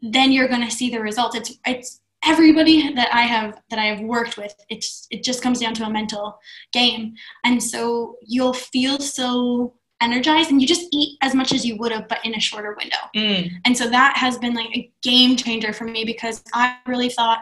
then 0.00 0.32
you're 0.32 0.48
going 0.48 0.64
to 0.64 0.70
see 0.70 0.90
the 0.90 1.00
results. 1.00 1.36
It's 1.36 1.58
it's 1.66 2.00
everybody 2.24 2.92
that 2.94 3.12
I 3.12 3.22
have 3.22 3.60
that 3.70 3.78
I 3.78 3.86
have 3.86 4.00
worked 4.00 4.36
with, 4.36 4.54
it's 4.68 5.06
it 5.10 5.22
just 5.22 5.42
comes 5.42 5.60
down 5.60 5.74
to 5.74 5.84
a 5.84 5.90
mental 5.90 6.38
game. 6.72 7.14
And 7.44 7.62
so 7.62 8.16
you'll 8.22 8.54
feel 8.54 8.98
so 8.98 9.74
energized 10.00 10.50
and 10.50 10.60
you 10.60 10.66
just 10.66 10.88
eat 10.92 11.16
as 11.22 11.34
much 11.34 11.52
as 11.52 11.64
you 11.64 11.76
would 11.76 11.92
have 11.92 12.08
but 12.08 12.24
in 12.24 12.34
a 12.34 12.40
shorter 12.40 12.76
window. 12.78 12.96
Mm. 13.16 13.50
And 13.64 13.76
so 13.76 13.88
that 13.88 14.16
has 14.16 14.36
been 14.38 14.54
like 14.54 14.76
a 14.76 14.90
game 15.02 15.36
changer 15.36 15.72
for 15.72 15.84
me 15.84 16.04
because 16.04 16.42
I 16.52 16.76
really 16.86 17.08
thought, 17.08 17.40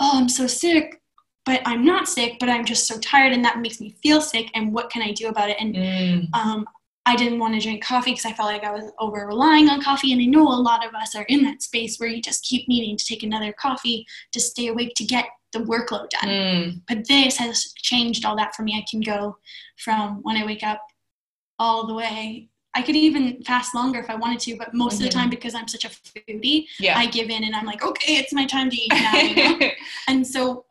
oh, 0.00 0.10
I'm 0.14 0.28
so 0.28 0.46
sick, 0.46 1.00
but 1.44 1.60
I'm 1.66 1.84
not 1.84 2.08
sick, 2.08 2.36
but 2.38 2.48
I'm 2.48 2.64
just 2.64 2.86
so 2.86 2.98
tired 2.98 3.32
and 3.32 3.44
that 3.44 3.58
makes 3.60 3.80
me 3.80 3.94
feel 4.02 4.20
sick. 4.20 4.50
And 4.54 4.72
what 4.72 4.90
can 4.90 5.02
I 5.02 5.12
do 5.12 5.28
about 5.28 5.50
it? 5.50 5.56
And 5.58 5.74
Mm. 5.74 6.28
um, 6.34 6.66
I 7.04 7.16
didn't 7.16 7.40
want 7.40 7.54
to 7.54 7.60
drink 7.60 7.82
coffee 7.82 8.12
because 8.12 8.26
I 8.26 8.32
felt 8.32 8.48
like 8.48 8.62
I 8.62 8.70
was 8.70 8.92
over 9.00 9.26
relying 9.26 9.68
on 9.68 9.82
coffee. 9.82 10.12
And 10.12 10.22
I 10.22 10.26
know 10.26 10.46
a 10.46 10.54
lot 10.54 10.86
of 10.86 10.94
us 10.94 11.16
are 11.16 11.24
in 11.24 11.42
that 11.42 11.60
space 11.60 11.98
where 11.98 12.08
you 12.08 12.22
just 12.22 12.44
keep 12.44 12.68
needing 12.68 12.96
to 12.96 13.04
take 13.04 13.24
another 13.24 13.52
coffee 13.52 14.06
to 14.30 14.40
stay 14.40 14.68
awake 14.68 14.94
to 14.96 15.04
get 15.04 15.26
the 15.52 15.58
workload 15.58 16.10
done. 16.10 16.28
Mm. 16.30 16.80
But 16.86 17.08
this 17.08 17.36
has 17.38 17.72
changed 17.76 18.24
all 18.24 18.36
that 18.36 18.54
for 18.54 18.62
me. 18.62 18.76
I 18.76 18.84
can 18.88 19.00
go 19.00 19.36
from 19.78 20.20
when 20.22 20.36
I 20.36 20.46
wake 20.46 20.62
up 20.62 20.80
all 21.58 21.86
the 21.88 21.94
way. 21.94 22.48
I 22.74 22.82
could 22.82 22.96
even 22.96 23.42
fast 23.42 23.74
longer 23.74 23.98
if 23.98 24.08
I 24.08 24.14
wanted 24.14 24.38
to, 24.40 24.56
but 24.56 24.72
most 24.72 24.94
of 24.94 25.00
the 25.00 25.08
Mhm. 25.08 25.12
time, 25.12 25.28
because 25.30 25.54
I'm 25.54 25.68
such 25.68 25.84
a 25.84 25.88
foodie, 25.90 26.66
Yeah. 26.78 26.96
I 26.96 27.04
give 27.06 27.28
in 27.30 27.44
and 27.44 27.54
I'm 27.54 27.66
like, 27.66 27.82
okay, 27.84 28.16
it's 28.16 28.32
my 28.32 28.46
time 28.46 28.70
to 28.70 28.76
eat 28.76 28.92
now. 28.92 29.16
You 29.18 29.34
know? 29.58 29.70
and 30.08 30.26
so, 30.26 30.64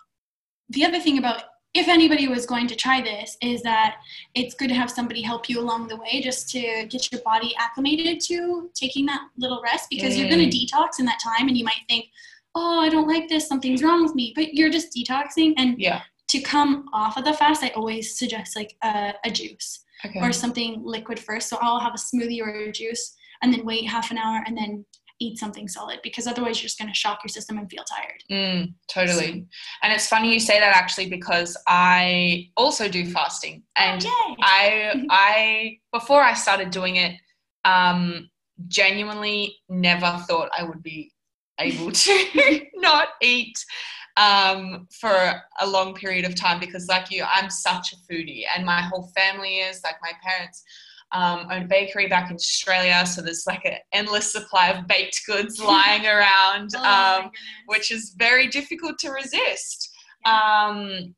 the 0.72 0.86
other 0.86 1.00
thing 1.00 1.18
about 1.18 1.44
if 1.74 1.88
anybody 1.88 2.28
was 2.28 2.46
going 2.46 2.68
to 2.68 2.76
try 2.76 3.02
this 3.02 3.38
is 3.42 3.62
that 3.62 3.98
it's 4.36 4.56
good 4.56 4.68
to 4.68 4.76
have 4.76 4.92
somebody 4.92 5.22
help 5.22 5.48
you 5.48 5.60
along 5.60 5.88
the 5.88 5.96
way 5.96 6.22
just 6.22 6.50
to 6.50 6.86
get 6.90 7.12
your 7.12 7.22
body 7.22 7.56
acclimated 7.58 8.20
to 8.20 8.70
taking 8.74 9.06
that 9.06 9.22
little 9.38 9.62
rest 9.64 9.88
because 9.90 10.18
you're 10.18 10.30
going 10.30 10.50
to 10.50 10.58
mm. 10.58 10.68
detox 10.68 11.00
in 11.00 11.06
that 11.06 11.20
time 11.24 11.48
and 11.48 11.58
you 11.58 11.64
might 11.64 11.82
think, 11.88 12.08
oh, 12.56 12.82
I 12.82 12.90
don't 12.90 13.08
like 13.08 13.30
this, 13.30 13.48
something's 13.48 13.82
wrong 13.82 14.04
with 14.04 14.16
me, 14.16 14.34
but 14.36 14.54
you're 14.54 14.70
just 14.70 14.94
detoxing. 14.94 15.54
And 15.56 15.80
yeah. 15.80 16.02
to 16.28 16.42
come 16.42 16.90
off 16.92 17.16
of 17.16 17.24
the 17.24 17.34
fast, 17.34 17.64
I 17.64 17.70
always 17.70 18.18
suggest 18.18 18.58
like 18.58 18.76
a, 18.84 19.14
a 19.24 19.32
juice 19.32 19.86
Okay. 20.04 20.20
or 20.20 20.32
something 20.34 20.82
liquid 20.84 21.20
first. 21.20 21.48
So 21.48 21.60
I'll 21.62 21.80
have 21.80 21.94
a 21.94 21.98
smoothie 21.98 22.42
or 22.42 22.50
a 22.50 22.72
juice 22.72 23.16
and 23.44 23.54
then 23.54 23.64
wait 23.64 23.88
half 23.88 24.10
an 24.10 24.18
hour 24.18 24.44
and 24.48 24.58
then 24.58 24.84
eat 25.22 25.38
something 25.38 25.68
solid 25.68 26.00
because 26.02 26.26
otherwise 26.28 26.60
you're 26.60 26.68
just 26.68 26.80
going 26.80 26.90
to 26.90 26.96
shock 26.96 27.20
your 27.24 27.30
system 27.30 27.58
and 27.58 27.70
feel 27.70 27.84
tired. 27.84 28.24
Mm, 28.32 28.74
totally. 28.90 29.46
And 29.84 29.94
it's 29.94 30.08
funny 30.08 30.34
you 30.34 30.40
say 30.40 30.60
that 30.60 30.76
actually 30.76 31.10
because 31.10 31.56
I 31.68 32.50
also 32.58 32.90
do 32.90 33.06
fasting. 33.06 33.64
And 33.78 34.04
Yay! 34.04 34.10
I 34.42 35.06
I 35.10 35.78
before 35.94 36.22
I 36.22 36.34
started 36.34 36.72
doing 36.72 36.96
it, 36.96 37.16
um, 37.66 38.30
genuinely 38.68 39.58
never 39.70 40.24
thought 40.28 40.50
I 40.58 40.64
would 40.64 40.82
be 40.82 41.12
able 41.60 41.92
to 42.06 42.62
not 42.76 43.10
eat 43.22 43.64
um, 44.18 44.88
for 45.00 45.42
a 45.60 45.68
long 45.68 45.94
period 45.94 46.26
of 46.26 46.36
time 46.36 46.60
because, 46.60 46.88
like 46.88 47.12
you, 47.12 47.24
I'm 47.24 47.50
such 47.50 47.94
a 47.94 48.14
foodie, 48.14 48.44
and 48.54 48.66
my 48.66 48.82
whole 48.82 49.10
family 49.16 49.58
is 49.58 49.82
like 49.84 49.96
my 50.02 50.12
parents. 50.24 50.64
Um, 51.14 51.48
own 51.52 51.64
a 51.64 51.68
bakery 51.68 52.08
back 52.08 52.30
in 52.30 52.36
Australia, 52.36 53.06
so 53.06 53.22
there's 53.22 53.46
like 53.46 53.66
an 53.66 53.76
endless 53.92 54.32
supply 54.32 54.70
of 54.70 54.88
baked 54.88 55.22
goods 55.26 55.60
lying 55.64 56.06
around, 56.06 56.70
Oh 56.76 57.22
um, 57.24 57.32
which 57.66 57.92
is 57.92 58.16
very 58.18 58.48
difficult 58.48 58.98
to 59.00 59.12
resist. 59.12 59.90
Yeah. 60.26 60.70
Um, 60.70 61.16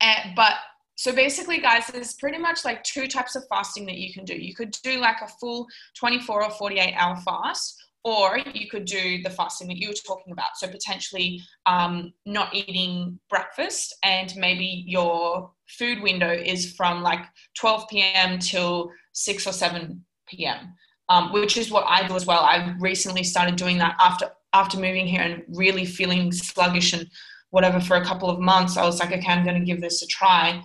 and, 0.00 0.34
but 0.34 0.54
so 0.96 1.12
basically, 1.12 1.58
guys, 1.58 1.86
there's 1.88 2.14
pretty 2.14 2.38
much 2.38 2.64
like 2.64 2.82
two 2.82 3.06
types 3.06 3.36
of 3.36 3.44
fasting 3.48 3.84
that 3.86 3.96
you 3.96 4.12
can 4.12 4.24
do. 4.24 4.34
You 4.34 4.54
could 4.54 4.70
do 4.82 4.98
like 4.98 5.20
a 5.22 5.28
full 5.28 5.66
24 5.98 6.44
or 6.44 6.50
48 6.50 6.94
hour 6.94 7.16
fast, 7.16 7.76
or 8.06 8.38
you 8.54 8.68
could 8.70 8.84
do 8.84 9.20
the 9.24 9.30
fasting 9.30 9.66
that 9.66 9.78
you 9.78 9.88
were 9.88 9.94
talking 9.94 10.32
about. 10.32 10.50
So 10.54 10.68
potentially 10.68 11.42
um, 11.66 12.12
not 12.24 12.54
eating 12.54 13.18
breakfast, 13.28 13.96
and 14.04 14.32
maybe 14.36 14.84
your 14.86 15.50
food 15.76 16.00
window 16.00 16.30
is 16.30 16.72
from 16.74 17.02
like 17.02 17.24
12 17.58 17.88
p.m. 17.90 18.38
till 18.38 18.92
6 19.12 19.48
or 19.48 19.52
7 19.52 20.04
p.m. 20.28 20.72
Um, 21.08 21.32
which 21.32 21.56
is 21.56 21.72
what 21.72 21.84
I 21.88 22.06
do 22.06 22.14
as 22.14 22.26
well. 22.26 22.40
I 22.40 22.76
recently 22.78 23.24
started 23.24 23.56
doing 23.56 23.78
that 23.78 23.96
after 23.98 24.30
after 24.52 24.78
moving 24.78 25.08
here 25.08 25.22
and 25.22 25.42
really 25.48 25.84
feeling 25.84 26.30
sluggish 26.30 26.92
and 26.92 27.10
whatever 27.50 27.80
for 27.80 27.96
a 27.96 28.04
couple 28.04 28.30
of 28.30 28.38
months. 28.38 28.76
I 28.76 28.84
was 28.84 29.00
like, 29.00 29.10
okay, 29.10 29.32
I'm 29.32 29.44
going 29.44 29.58
to 29.58 29.66
give 29.66 29.80
this 29.80 30.02
a 30.02 30.06
try 30.06 30.62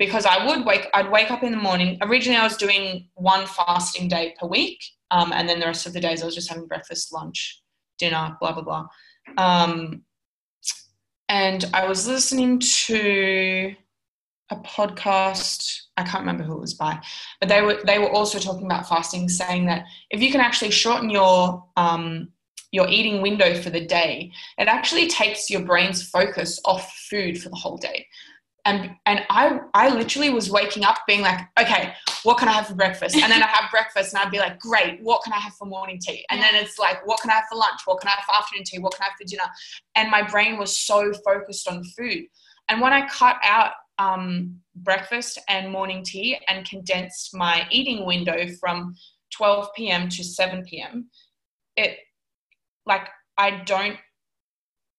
because 0.00 0.26
I 0.26 0.44
would 0.46 0.66
wake. 0.66 0.88
I'd 0.94 1.12
wake 1.12 1.30
up 1.30 1.44
in 1.44 1.52
the 1.52 1.58
morning. 1.58 1.96
Originally, 2.02 2.38
I 2.38 2.44
was 2.44 2.56
doing 2.56 3.08
one 3.14 3.46
fasting 3.46 4.08
day 4.08 4.34
per 4.38 4.48
week, 4.48 4.82
um, 5.12 5.32
and 5.32 5.48
then 5.48 5.60
the 5.60 5.66
rest 5.66 5.86
of 5.86 5.92
the 5.92 6.00
days 6.00 6.22
I 6.22 6.26
was 6.26 6.34
just 6.34 6.48
having 6.48 6.66
breakfast, 6.66 7.12
lunch, 7.12 7.62
dinner, 7.98 8.36
blah 8.40 8.52
blah 8.52 8.62
blah. 8.62 8.86
Um, 9.36 10.02
and 11.28 11.64
I 11.72 11.86
was 11.86 12.08
listening 12.08 12.58
to 12.58 13.74
a 14.50 14.56
podcast. 14.56 15.82
I 15.96 16.02
can't 16.02 16.20
remember 16.20 16.44
who 16.44 16.54
it 16.54 16.60
was 16.60 16.74
by, 16.74 16.98
but 17.40 17.48
they 17.48 17.60
were 17.60 17.78
they 17.86 17.98
were 17.98 18.10
also 18.10 18.38
talking 18.38 18.66
about 18.66 18.88
fasting, 18.88 19.28
saying 19.28 19.66
that 19.66 19.84
if 20.10 20.20
you 20.20 20.32
can 20.32 20.40
actually 20.40 20.70
shorten 20.70 21.10
your 21.10 21.64
um, 21.76 22.28
your 22.72 22.88
eating 22.88 23.20
window 23.20 23.54
for 23.54 23.68
the 23.68 23.84
day, 23.84 24.32
it 24.56 24.66
actually 24.66 25.08
takes 25.08 25.50
your 25.50 25.62
brain's 25.62 26.08
focus 26.08 26.58
off 26.64 26.90
food 27.10 27.40
for 27.40 27.50
the 27.50 27.56
whole 27.56 27.76
day. 27.76 28.06
And 28.64 28.94
and 29.06 29.24
I 29.28 29.58
I 29.74 29.88
literally 29.88 30.30
was 30.30 30.50
waking 30.50 30.84
up 30.84 30.98
being 31.06 31.20
like, 31.20 31.40
okay, 31.58 31.94
what 32.22 32.38
can 32.38 32.48
I 32.48 32.52
have 32.52 32.68
for 32.68 32.74
breakfast? 32.74 33.16
And 33.16 33.30
then 33.30 33.42
I 33.42 33.46
have 33.46 33.70
breakfast 33.70 34.14
and 34.14 34.22
I'd 34.22 34.30
be 34.30 34.38
like, 34.38 34.60
great, 34.60 35.00
what 35.02 35.22
can 35.24 35.32
I 35.32 35.38
have 35.38 35.54
for 35.54 35.66
morning 35.66 35.98
tea? 36.00 36.24
And 36.30 36.40
then 36.40 36.54
it's 36.54 36.78
like, 36.78 37.04
what 37.06 37.20
can 37.20 37.30
I 37.30 37.34
have 37.34 37.44
for 37.50 37.56
lunch? 37.56 37.80
What 37.84 38.00
can 38.00 38.08
I 38.08 38.12
have 38.12 38.24
for 38.24 38.36
afternoon 38.36 38.64
tea? 38.64 38.78
What 38.78 38.94
can 38.94 39.02
I 39.02 39.06
have 39.06 39.18
for 39.20 39.26
dinner? 39.26 39.50
And 39.96 40.10
my 40.10 40.22
brain 40.22 40.58
was 40.58 40.78
so 40.78 41.12
focused 41.24 41.68
on 41.68 41.82
food. 41.84 42.26
And 42.68 42.80
when 42.80 42.92
I 42.92 43.08
cut 43.08 43.36
out 43.42 43.72
um, 43.98 44.60
breakfast 44.76 45.38
and 45.48 45.70
morning 45.72 46.04
tea 46.04 46.38
and 46.48 46.68
condensed 46.68 47.34
my 47.34 47.66
eating 47.70 48.06
window 48.06 48.46
from 48.60 48.94
12 49.36 49.68
p.m. 49.76 50.08
to 50.08 50.22
7 50.22 50.64
p.m., 50.64 51.08
it 51.76 51.98
like 52.86 53.08
I 53.36 53.62
don't 53.64 53.96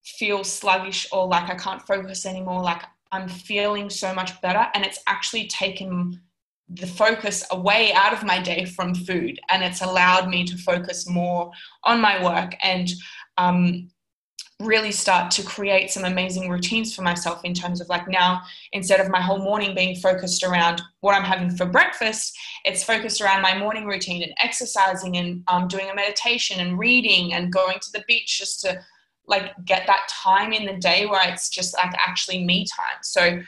feel 0.03 0.43
sluggish 0.43 1.07
or 1.11 1.27
like 1.27 1.49
I 1.49 1.55
can't 1.55 1.81
focus 1.81 2.25
anymore. 2.25 2.61
Like 2.61 2.83
I'm 3.13 3.29
feeling 3.29 3.89
so 3.91 4.13
much 4.13 4.41
better, 4.41 4.67
and 4.73 4.83
it's 4.83 4.99
actually 5.05 5.47
taken 5.47 6.19
the 6.67 6.87
focus 6.87 7.45
away 7.51 7.93
out 7.93 8.11
of 8.13 8.23
my 8.23 8.41
day 8.41 8.65
from 8.65 8.95
food, 8.95 9.39
and 9.49 9.63
it's 9.63 9.81
allowed 9.81 10.27
me 10.27 10.43
to 10.45 10.57
focus 10.57 11.07
more 11.07 11.51
on 11.83 12.01
my 12.01 12.23
work 12.23 12.55
and 12.63 12.89
um, 13.37 13.89
really 14.59 14.91
start 14.91 15.29
to 15.31 15.43
create 15.43 15.91
some 15.91 16.05
amazing 16.05 16.49
routines 16.49 16.95
for 16.95 17.01
myself 17.03 17.43
in 17.43 17.53
terms 17.53 17.81
of 17.81 17.89
like 17.89 18.07
now 18.07 18.41
instead 18.71 18.99
of 18.99 19.09
my 19.09 19.21
whole 19.21 19.39
morning 19.39 19.75
being 19.75 19.95
focused 19.95 20.43
around 20.43 20.81
what 21.01 21.15
i'm 21.15 21.23
having 21.23 21.49
for 21.49 21.65
breakfast 21.65 22.37
it's 22.63 22.83
focused 22.83 23.19
around 23.19 23.41
my 23.41 23.57
morning 23.57 23.85
routine 23.85 24.23
and 24.23 24.33
exercising 24.41 25.17
and 25.17 25.43
um, 25.47 25.67
doing 25.67 25.89
a 25.89 25.95
meditation 25.95 26.59
and 26.59 26.77
reading 26.77 27.33
and 27.33 27.51
going 27.51 27.77
to 27.79 27.91
the 27.91 28.03
beach 28.07 28.39
just 28.39 28.61
to 28.61 28.79
like 29.27 29.51
get 29.65 29.87
that 29.87 30.07
time 30.09 30.51
in 30.53 30.65
the 30.65 30.77
day 30.77 31.05
where 31.05 31.21
it's 31.27 31.49
just 31.49 31.73
like 31.75 31.93
actually 31.97 32.43
me 32.43 32.65
time 32.65 32.97
so 33.01 33.41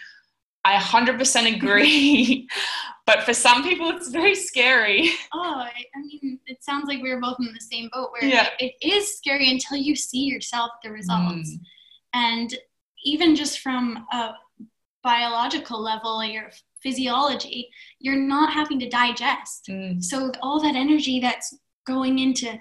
I 0.65 0.77
100% 0.77 1.55
agree. 1.55 2.47
but 3.05 3.21
for 3.21 3.35
some 3.35 3.63
people, 3.63 3.89
it's 3.91 4.09
very 4.09 4.33
scary. 4.33 5.11
Oh, 5.31 5.57
I, 5.57 5.69
I 5.95 5.99
mean, 6.01 6.39
it 6.47 6.63
sounds 6.63 6.87
like 6.87 7.03
we 7.03 7.11
are 7.11 7.21
both 7.21 7.37
in 7.39 7.53
the 7.53 7.61
same 7.61 7.87
boat 7.93 8.11
where 8.11 8.25
Yeah. 8.27 8.49
it, 8.59 8.73
it 8.81 8.93
is 8.93 9.15
scary 9.15 9.51
until 9.51 9.77
you 9.77 9.95
see 9.95 10.23
yourself 10.23 10.71
the 10.83 10.89
results. 10.89 11.51
Mm. 11.51 11.59
And 12.15 12.57
even 13.03 13.35
just 13.35 13.59
from 13.59 14.07
a 14.11 14.31
biological 15.03 15.79
level, 15.79 16.25
your 16.25 16.49
physiology, 16.81 17.69
you're 17.99 18.15
not 18.15 18.51
having 18.51 18.79
to 18.79 18.89
digest. 18.89 19.67
Mm. 19.69 20.03
So 20.03 20.31
all 20.41 20.59
that 20.63 20.75
energy 20.75 21.19
that's 21.19 21.55
going 21.85 22.17
into 22.17 22.59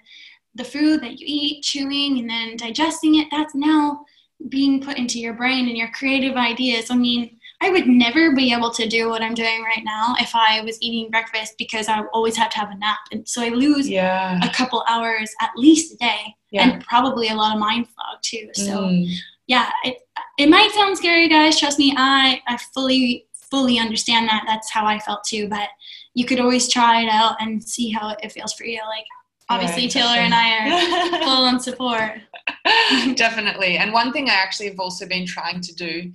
the 0.54 0.64
food 0.64 1.00
that 1.02 1.18
you 1.18 1.26
eat, 1.28 1.62
chewing, 1.62 2.18
and 2.18 2.28
then 2.30 2.56
digesting 2.56 3.16
it, 3.16 3.28
that's 3.30 3.54
now 3.54 4.04
being 4.48 4.80
put 4.80 4.98
into 4.98 5.18
your 5.18 5.34
brain 5.34 5.68
and 5.68 5.76
your 5.76 5.90
creative 5.92 6.36
ideas. 6.36 6.90
I 6.90 6.96
mean, 6.96 7.38
I 7.62 7.70
would 7.70 7.86
never 7.86 8.34
be 8.34 8.52
able 8.52 8.70
to 8.72 8.86
do 8.86 9.08
what 9.08 9.22
I'm 9.22 9.32
doing 9.34 9.62
right 9.62 9.82
now 9.84 10.14
if 10.18 10.34
I 10.34 10.60
was 10.62 10.76
eating 10.82 11.10
breakfast 11.10 11.54
because 11.56 11.88
I 11.88 12.02
always 12.12 12.36
have 12.36 12.50
to 12.50 12.58
have 12.58 12.70
a 12.70 12.76
nap. 12.76 12.98
And 13.10 13.26
so 13.26 13.42
I 13.42 13.48
lose 13.48 13.88
Yeah. 13.88 14.38
a 14.42 14.50
couple 14.52 14.84
hours 14.86 15.32
at 15.40 15.50
least 15.56 15.94
a 15.94 15.96
day 15.96 16.34
Yeah. 16.50 16.62
and 16.68 16.84
probably 16.84 17.28
a 17.28 17.34
lot 17.34 17.54
of 17.54 17.60
mind 17.60 17.86
fog 17.88 18.20
too. 18.22 18.50
So 18.54 18.62
Mm. 18.88 19.08
yeah, 19.46 19.70
it, 19.84 19.98
it 20.38 20.48
might 20.50 20.72
sound 20.72 20.98
scary, 20.98 21.28
guys. 21.28 21.58
Trust 21.58 21.78
me, 21.78 21.94
I, 21.96 22.42
I 22.46 22.58
fully, 22.74 23.26
fully 23.50 23.78
understand 23.78 24.28
that. 24.28 24.44
That's 24.46 24.70
how 24.70 24.84
I 24.84 24.98
felt 24.98 25.24
too. 25.24 25.48
But 25.48 25.68
you 26.12 26.26
could 26.26 26.40
always 26.40 26.68
try 26.68 27.02
it 27.02 27.08
out 27.08 27.36
and 27.40 27.62
see 27.62 27.90
how 27.90 28.10
it 28.10 28.32
feels 28.32 28.52
for 28.52 28.64
you. 28.64 28.80
Like, 28.86 29.06
obviously, 29.48 29.88
Taylor 29.88 30.16
and 30.16 30.34
I 30.34 30.58
are 30.58 31.22
full 31.22 31.44
on 31.44 31.60
support. 31.60 32.20
Definitely. 33.14 33.78
And 33.78 33.92
one 33.92 34.12
thing 34.12 34.28
I 34.28 34.34
actually 34.34 34.68
have 34.68 34.80
also 34.80 35.06
been 35.06 35.26
trying 35.26 35.60
to 35.60 35.74
do, 35.74 36.12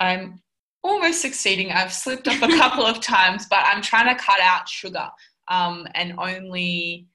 I'm 0.00 0.40
almost 0.82 1.20
succeeding. 1.20 1.72
I've 1.72 1.92
slipped 1.92 2.28
up 2.28 2.42
a 2.42 2.48
couple 2.58 2.84
of 2.84 3.00
times, 3.00 3.46
but 3.48 3.64
I'm 3.66 3.82
trying 3.82 4.14
to 4.14 4.22
cut 4.22 4.40
out 4.40 4.68
sugar 4.68 5.08
um, 5.48 5.86
and 5.94 6.14
only 6.18 7.08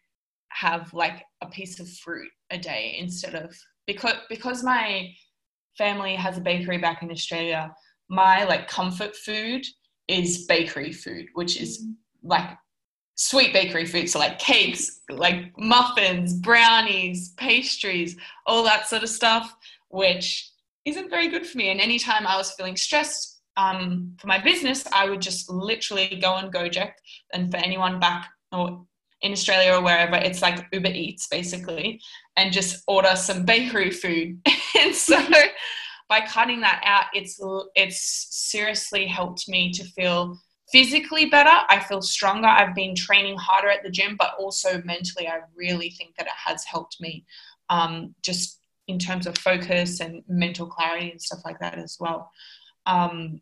have 0.50 0.94
like 0.94 1.24
a 1.42 1.48
piece 1.48 1.80
of 1.80 1.90
fruit 1.90 2.30
a 2.50 2.58
day 2.58 2.98
instead 3.00 3.36
of 3.36 3.56
because 3.88 4.16
because 4.30 4.64
my 4.64 5.10
family 5.78 6.16
has 6.16 6.38
a 6.38 6.42
bakery 6.42 6.78
back 6.78 7.02
in 7.02 7.12
Australia. 7.12 7.74
My 8.10 8.44
like 8.44 8.68
comfort 8.68 9.16
food 9.16 9.66
is 10.08 10.46
bakery 10.46 10.92
food, 10.92 11.28
which 11.34 11.60
is 11.60 11.86
like 12.24 12.50
sweet 13.22 13.54
bakery 13.54 13.86
food, 13.86 14.10
so 14.10 14.18
like 14.18 14.40
cakes, 14.40 15.02
like 15.08 15.56
muffins, 15.56 16.34
brownies, 16.34 17.30
pastries, 17.38 18.18
all 18.48 18.64
that 18.64 18.88
sort 18.90 19.04
of 19.04 19.10
stuff, 19.10 19.56
which 19.90 20.50
isn't 20.86 21.12
very 21.12 21.28
good 21.28 21.46
for 21.46 21.60
me. 21.60 21.70
And 21.70 21.80
anytime 21.80 22.26
I 22.26 22.36
was 22.36 22.52
feeling 22.54 22.76
stressed 22.76 23.42
um, 23.58 24.16
for 24.20 24.26
my 24.26 24.40
business, 24.40 24.84
I 24.92 25.08
would 25.08 25.22
just 25.22 25.52
literally 25.52 26.18
go 26.20 26.32
on 26.32 26.52
Gojek. 26.52 26.94
And 27.32 27.52
for 27.52 27.58
anyone 27.58 28.00
back 28.00 28.28
or 28.52 28.86
in 29.22 29.34
Australia 29.34 29.74
or 29.74 29.84
wherever, 29.84 30.16
it's 30.16 30.42
like 30.42 30.66
Uber 30.74 30.90
Eats 30.90 31.28
basically, 31.28 32.02
and 32.38 32.52
just 32.52 32.84
order 32.88 33.16
some 33.16 33.46
bakery 33.46 33.92
food. 33.92 34.42
and 34.80 34.96
so 34.96 35.24
by 36.10 36.22
cutting 36.22 36.62
that 36.62 36.82
out, 36.84 37.06
it's 37.14 37.40
it's 37.76 38.28
seriously 38.32 39.06
helped 39.06 39.48
me 39.48 39.72
to 39.74 39.84
feel 39.84 40.40
physically 40.72 41.26
better. 41.26 41.66
I 41.70 41.80
feel 41.80 42.02
stronger. 42.02 42.48
I've 42.48 42.76
been 42.76 42.96
training 42.96 43.38
harder 43.38 43.70
at 43.70 43.84
the 43.84 43.90
gym, 43.90 44.16
but 44.18 44.36
also 44.40 44.82
mentally, 44.84 45.28
I 45.28 45.42
really 45.56 45.90
think 45.90 46.16
that 46.18 46.28
it 46.28 46.34
has 46.46 46.64
helped 46.64 47.00
me 47.02 47.26
um, 47.70 48.16
just 48.22 48.60
in 48.88 49.00
terms 49.00 49.28
of 49.28 49.38
focus 49.38 50.00
and 50.00 50.24
mental 50.28 50.68
clarity 50.68 51.12
and 51.12 51.22
stuff 51.22 51.42
like 51.46 51.60
that 51.60 51.78
as 51.78 51.98
well. 52.00 52.32
Um, 52.86 53.42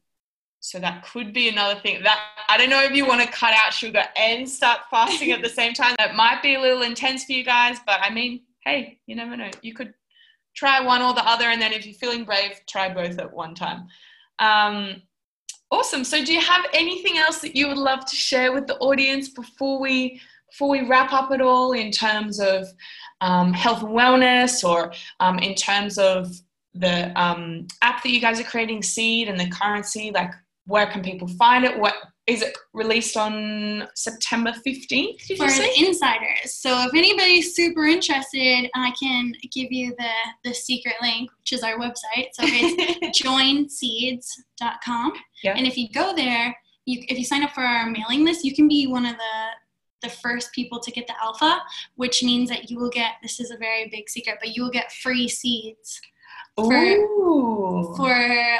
so 0.59 0.77
that 0.79 1.03
could 1.03 1.33
be 1.33 1.47
another 1.47 1.79
thing 1.79 2.03
that 2.03 2.19
I 2.49 2.57
don't 2.57 2.69
know 2.69 2.83
if 2.83 2.91
you 2.91 3.05
want 3.05 3.21
to 3.21 3.27
cut 3.27 3.53
out 3.53 3.73
sugar 3.73 4.03
and 4.17 4.47
start 4.47 4.81
fasting 4.91 5.31
at 5.31 5.41
the 5.41 5.49
same 5.49 5.73
time. 5.73 5.95
That 5.97 6.15
might 6.15 6.41
be 6.43 6.55
a 6.55 6.61
little 6.61 6.81
intense 6.81 7.23
for 7.23 7.31
you 7.31 7.45
guys, 7.45 7.77
but 7.85 7.99
I 8.01 8.09
mean, 8.09 8.41
hey, 8.65 8.99
you 9.05 9.15
never 9.15 9.37
know. 9.37 9.49
You 9.61 9.73
could 9.73 9.93
try 10.55 10.81
one 10.81 11.01
or 11.01 11.13
the 11.13 11.25
other, 11.25 11.45
and 11.45 11.61
then 11.61 11.71
if 11.71 11.85
you're 11.85 11.95
feeling 11.95 12.25
brave, 12.25 12.59
try 12.67 12.93
both 12.93 13.17
at 13.19 13.31
one 13.31 13.55
time. 13.55 13.87
Um, 14.39 15.01
awesome. 15.71 16.03
So, 16.03 16.23
do 16.23 16.33
you 16.33 16.41
have 16.41 16.65
anything 16.73 17.17
else 17.17 17.39
that 17.39 17.55
you 17.55 17.67
would 17.67 17.77
love 17.77 18.05
to 18.05 18.15
share 18.15 18.53
with 18.53 18.67
the 18.67 18.77
audience 18.77 19.29
before 19.29 19.79
we 19.79 20.21
before 20.49 20.69
we 20.69 20.87
wrap 20.87 21.13
up 21.13 21.31
at 21.31 21.41
all 21.41 21.73
in 21.73 21.91
terms 21.91 22.39
of 22.39 22.67
um, 23.21 23.53
health 23.53 23.83
and 23.83 23.91
wellness, 23.91 24.67
or 24.67 24.93
um, 25.19 25.39
in 25.39 25.55
terms 25.55 25.97
of 25.97 26.27
the 26.73 27.11
um, 27.19 27.67
app 27.81 28.03
that 28.03 28.09
you 28.09 28.19
guys 28.19 28.39
are 28.39 28.43
creating, 28.43 28.81
Seed, 28.83 29.27
and 29.27 29.39
the 29.39 29.49
currency? 29.49 30.11
Like, 30.11 30.31
where 30.65 30.87
can 30.87 31.01
people 31.01 31.27
find 31.27 31.65
it? 31.65 31.77
What 31.77 31.95
is 32.29 32.43
it 32.43 32.55
released 32.73 33.17
on 33.17 33.87
September 33.95 34.51
15th? 34.51 35.27
Did 35.27 35.37
for 35.37 35.45
you 35.45 35.49
say? 35.49 35.73
the 35.73 35.87
insiders. 35.87 36.53
So 36.53 36.85
if 36.85 36.93
anybody's 36.93 37.55
super 37.55 37.85
interested, 37.85 38.69
I 38.75 38.93
can 39.01 39.33
give 39.51 39.71
you 39.71 39.95
the 39.97 40.11
the 40.43 40.53
secret 40.53 40.95
link, 41.01 41.31
which 41.39 41.53
is 41.53 41.63
our 41.63 41.77
website. 41.77 42.29
So 42.33 42.43
it's 42.43 43.19
joinseeds.com. 43.21 45.13
Yeah. 45.43 45.55
And 45.57 45.65
if 45.65 45.75
you 45.75 45.89
go 45.91 46.15
there, 46.15 46.55
you 46.85 47.03
if 47.07 47.17
you 47.17 47.25
sign 47.25 47.43
up 47.43 47.51
for 47.51 47.61
our 47.61 47.89
mailing 47.89 48.23
list, 48.23 48.45
you 48.45 48.53
can 48.53 48.67
be 48.67 48.85
one 48.85 49.05
of 49.05 49.15
the 49.15 50.07
the 50.07 50.09
first 50.09 50.53
people 50.53 50.79
to 50.79 50.91
get 50.91 51.07
the 51.07 51.21
alpha, 51.21 51.59
which 51.95 52.23
means 52.23 52.47
that 52.49 52.69
you 52.69 52.79
will 52.79 52.91
get 52.91 53.13
this 53.23 53.39
is 53.39 53.49
a 53.49 53.57
very 53.57 53.89
big 53.89 54.07
secret, 54.07 54.37
but 54.39 54.55
you 54.55 54.63
will 54.63 54.71
get 54.71 54.91
free 54.91 55.27
seeds 55.27 55.99
for- 56.65 56.73
Ooh. 56.73 57.93
for 57.95 58.11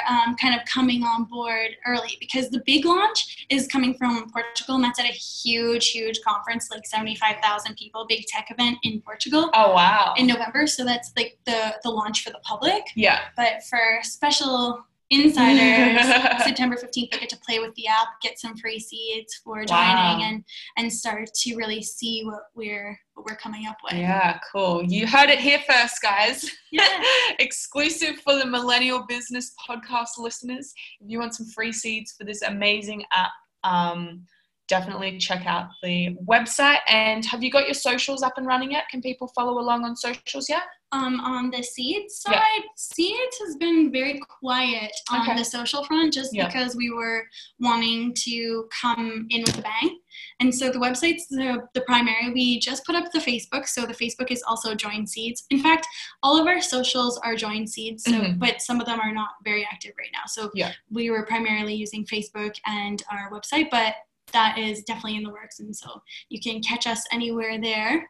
um, 0.08 0.36
kind 0.36 0.54
of 0.54 0.64
coming 0.66 1.02
on 1.02 1.24
board 1.24 1.70
early 1.86 2.16
because 2.20 2.50
the 2.50 2.62
big 2.66 2.84
launch 2.84 3.46
is 3.50 3.66
coming 3.66 3.94
from 3.94 4.30
Portugal 4.30 4.76
and 4.76 4.84
that's 4.84 4.98
at 4.98 5.06
a 5.06 5.08
huge, 5.08 5.90
huge 5.90 6.20
conference, 6.22 6.68
like 6.70 6.86
75,000 6.86 7.76
people, 7.76 8.06
big 8.08 8.24
tech 8.26 8.48
event 8.50 8.78
in 8.82 9.00
Portugal 9.02 9.50
oh 9.54 9.72
wow. 9.74 10.14
in 10.16 10.26
November. 10.26 10.66
So 10.66 10.84
that's 10.84 11.12
like 11.16 11.38
the, 11.46 11.74
the 11.82 11.90
launch 11.90 12.22
for 12.22 12.30
the 12.30 12.40
public. 12.42 12.82
yeah. 12.94 13.20
But 13.36 13.62
for 13.68 13.80
special 14.02 14.84
insiders, 15.10 16.06
September 16.44 16.76
15th, 16.76 17.10
they 17.10 17.18
get 17.18 17.28
to 17.30 17.38
play 17.46 17.58
with 17.58 17.74
the 17.74 17.86
app, 17.86 18.08
get 18.22 18.38
some 18.38 18.56
free 18.56 18.78
seeds 18.78 19.40
for 19.44 19.64
joining 19.64 19.68
Wow. 19.70 20.20
and, 20.22 20.44
and 20.76 20.92
start 20.92 21.28
to 21.34 21.56
really 21.56 21.82
see 21.82 22.22
what 22.24 22.42
we're, 22.54 22.98
what 23.14 23.26
we're 23.28 23.36
coming 23.36 23.66
up 23.66 23.76
with. 23.84 23.94
Yeah, 23.94 24.38
cool. 24.52 24.84
You 24.84 25.06
heard 25.06 25.30
it 25.30 25.38
here 25.40 25.60
first, 25.68 26.00
guys. 26.00 26.48
Yeah. 26.70 27.02
Exclusive 27.40 28.20
for 28.20 28.36
the 28.36 28.46
Millennial 28.46 29.04
Business 29.08 29.52
Podcast 29.68 30.18
listeners. 30.18 30.72
If 31.00 31.10
you 31.10 31.18
want 31.18 31.34
some 31.34 31.46
free 31.46 31.72
seeds 31.72 32.14
for 32.16 32.24
this 32.24 32.42
amazing 32.42 33.04
app, 33.12 33.30
um, 33.64 34.26
definitely 34.70 35.18
check 35.18 35.44
out 35.46 35.68
the 35.82 36.16
website. 36.26 36.78
And 36.88 37.24
have 37.26 37.42
you 37.42 37.50
got 37.50 37.66
your 37.66 37.74
socials 37.74 38.22
up 38.22 38.38
and 38.38 38.46
running 38.46 38.70
yet? 38.70 38.88
Can 38.88 39.02
people 39.02 39.28
follow 39.34 39.58
along 39.58 39.84
on 39.84 39.96
socials 39.96 40.48
yet? 40.48 40.62
Um, 40.92 41.20
on 41.20 41.50
the 41.50 41.62
seeds 41.62 42.20
side, 42.20 42.34
Yeah. 42.34 42.62
seeds 42.76 43.38
has 43.46 43.54
been 43.56 43.92
very 43.92 44.20
quiet 44.40 44.90
on 45.10 45.20
Okay. 45.22 45.36
the 45.36 45.44
social 45.44 45.84
front 45.84 46.12
just 46.12 46.34
Yeah. 46.34 46.46
because 46.46 46.74
we 46.74 46.90
were 46.90 47.28
wanting 47.60 48.12
to 48.24 48.68
come 48.80 49.26
in 49.30 49.42
with 49.42 49.58
a 49.58 49.62
bang. 49.62 50.00
And 50.40 50.52
so 50.52 50.70
the 50.72 50.80
website's 50.80 51.28
the, 51.28 51.62
the 51.74 51.82
primary. 51.82 52.32
We 52.32 52.58
just 52.58 52.84
put 52.84 52.96
up 52.96 53.12
the 53.12 53.20
Facebook, 53.20 53.68
so 53.68 53.86
the 53.86 53.94
Facebook 53.94 54.32
is 54.32 54.42
also 54.42 54.74
Join 54.74 55.06
Seeds. 55.06 55.46
In 55.50 55.60
fact, 55.62 55.86
all 56.24 56.40
of 56.40 56.48
our 56.48 56.60
socials 56.60 57.18
are 57.18 57.36
Join 57.36 57.68
Seeds, 57.68 58.02
so 58.04 58.10
Mhm. 58.12 58.40
but 58.40 58.60
some 58.60 58.80
of 58.80 58.86
them 58.86 58.98
are 59.00 59.12
not 59.12 59.30
very 59.44 59.64
active 59.70 59.92
right 59.96 60.10
now. 60.12 60.22
So 60.26 60.50
Yeah. 60.54 60.72
we 60.90 61.10
were 61.10 61.24
primarily 61.24 61.74
using 61.74 62.04
Facebook 62.04 62.56
and 62.66 63.00
our 63.12 63.30
website, 63.30 63.70
but 63.70 63.94
that 64.32 64.58
is 64.58 64.82
definitely 64.82 65.16
in 65.16 65.22
the 65.24 65.30
works, 65.30 65.60
and 65.60 65.74
so 65.74 66.02
you 66.28 66.40
can 66.40 66.62
catch 66.62 66.86
us 66.86 67.04
anywhere 67.12 67.60
there 67.60 68.08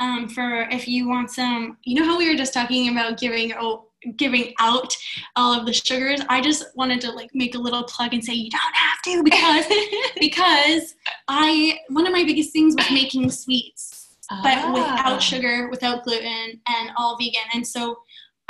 um, 0.00 0.28
for 0.28 0.62
if 0.70 0.88
you 0.88 1.08
want 1.08 1.30
some 1.30 1.76
you 1.84 1.94
know 1.94 2.04
how 2.04 2.18
we 2.18 2.28
were 2.28 2.36
just 2.36 2.54
talking 2.54 2.90
about 2.90 3.18
giving 3.18 3.52
oh, 3.58 3.86
giving 4.16 4.54
out 4.58 4.96
all 5.36 5.52
of 5.52 5.66
the 5.66 5.72
sugars 5.72 6.20
i 6.30 6.40
just 6.40 6.64
wanted 6.74 7.00
to 7.02 7.10
like 7.12 7.30
make 7.34 7.54
a 7.54 7.58
little 7.58 7.84
plug 7.84 8.14
and 8.14 8.24
say 8.24 8.32
you 8.32 8.50
don't 8.50 8.74
have 8.74 9.00
to 9.04 9.22
because 9.22 9.66
because 10.20 10.94
i 11.28 11.78
one 11.90 12.06
of 12.06 12.12
my 12.12 12.24
biggest 12.24 12.50
things 12.50 12.74
was 12.74 12.90
making 12.90 13.30
sweets 13.30 14.16
but 14.42 14.56
Ah. 14.58 14.72
without 14.72 15.22
sugar 15.22 15.68
without 15.70 16.04
gluten 16.04 16.60
and 16.66 16.90
all 16.96 17.18
vegan 17.18 17.42
and 17.52 17.66
so 17.66 17.98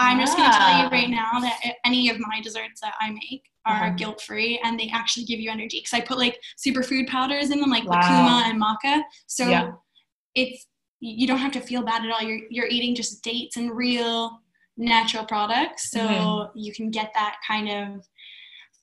i'm 0.00 0.18
just 0.18 0.36
going 0.36 0.50
to 0.50 0.56
tell 0.56 0.82
you 0.82 0.88
right 0.88 1.10
now 1.10 1.32
that 1.40 1.58
any 1.84 2.08
of 2.08 2.16
my 2.18 2.40
desserts 2.40 2.80
that 2.80 2.94
i 3.00 3.10
make 3.10 3.44
are 3.66 3.86
Uh-huh. 3.88 3.94
guilt 4.00 4.20
free 4.22 4.58
and 4.64 4.78
they 4.80 4.88
actually 5.00 5.24
give 5.30 5.38
you 5.38 5.50
energy 5.50 5.78
because 5.82 5.92
i 5.92 6.00
put 6.00 6.18
like 6.18 6.36
superfood 6.64 7.06
powders 7.08 7.50
in 7.50 7.60
them 7.60 7.70
like 7.70 7.84
Wow. 7.84 7.96
lucuma 8.00 8.36
and 8.46 8.60
maca 8.60 9.02
so 9.26 9.44
Yeah. 9.48 9.72
it's 10.34 10.66
you 11.00 11.26
don't 11.26 11.38
have 11.38 11.52
to 11.52 11.60
feel 11.62 11.82
bad 11.82 12.04
at 12.04 12.10
all. 12.12 12.22
You're 12.28 12.42
you're 12.50 12.66
eating 12.76 12.94
just 12.94 13.24
dates 13.24 13.56
and 13.56 13.70
real 13.74 14.18
natural 14.76 15.24
products, 15.24 15.90
so 15.90 15.98
Mhm. 16.00 16.50
you 16.54 16.72
can 16.74 16.90
get 16.90 17.08
that 17.14 17.36
kind 17.46 17.68
of 17.70 18.06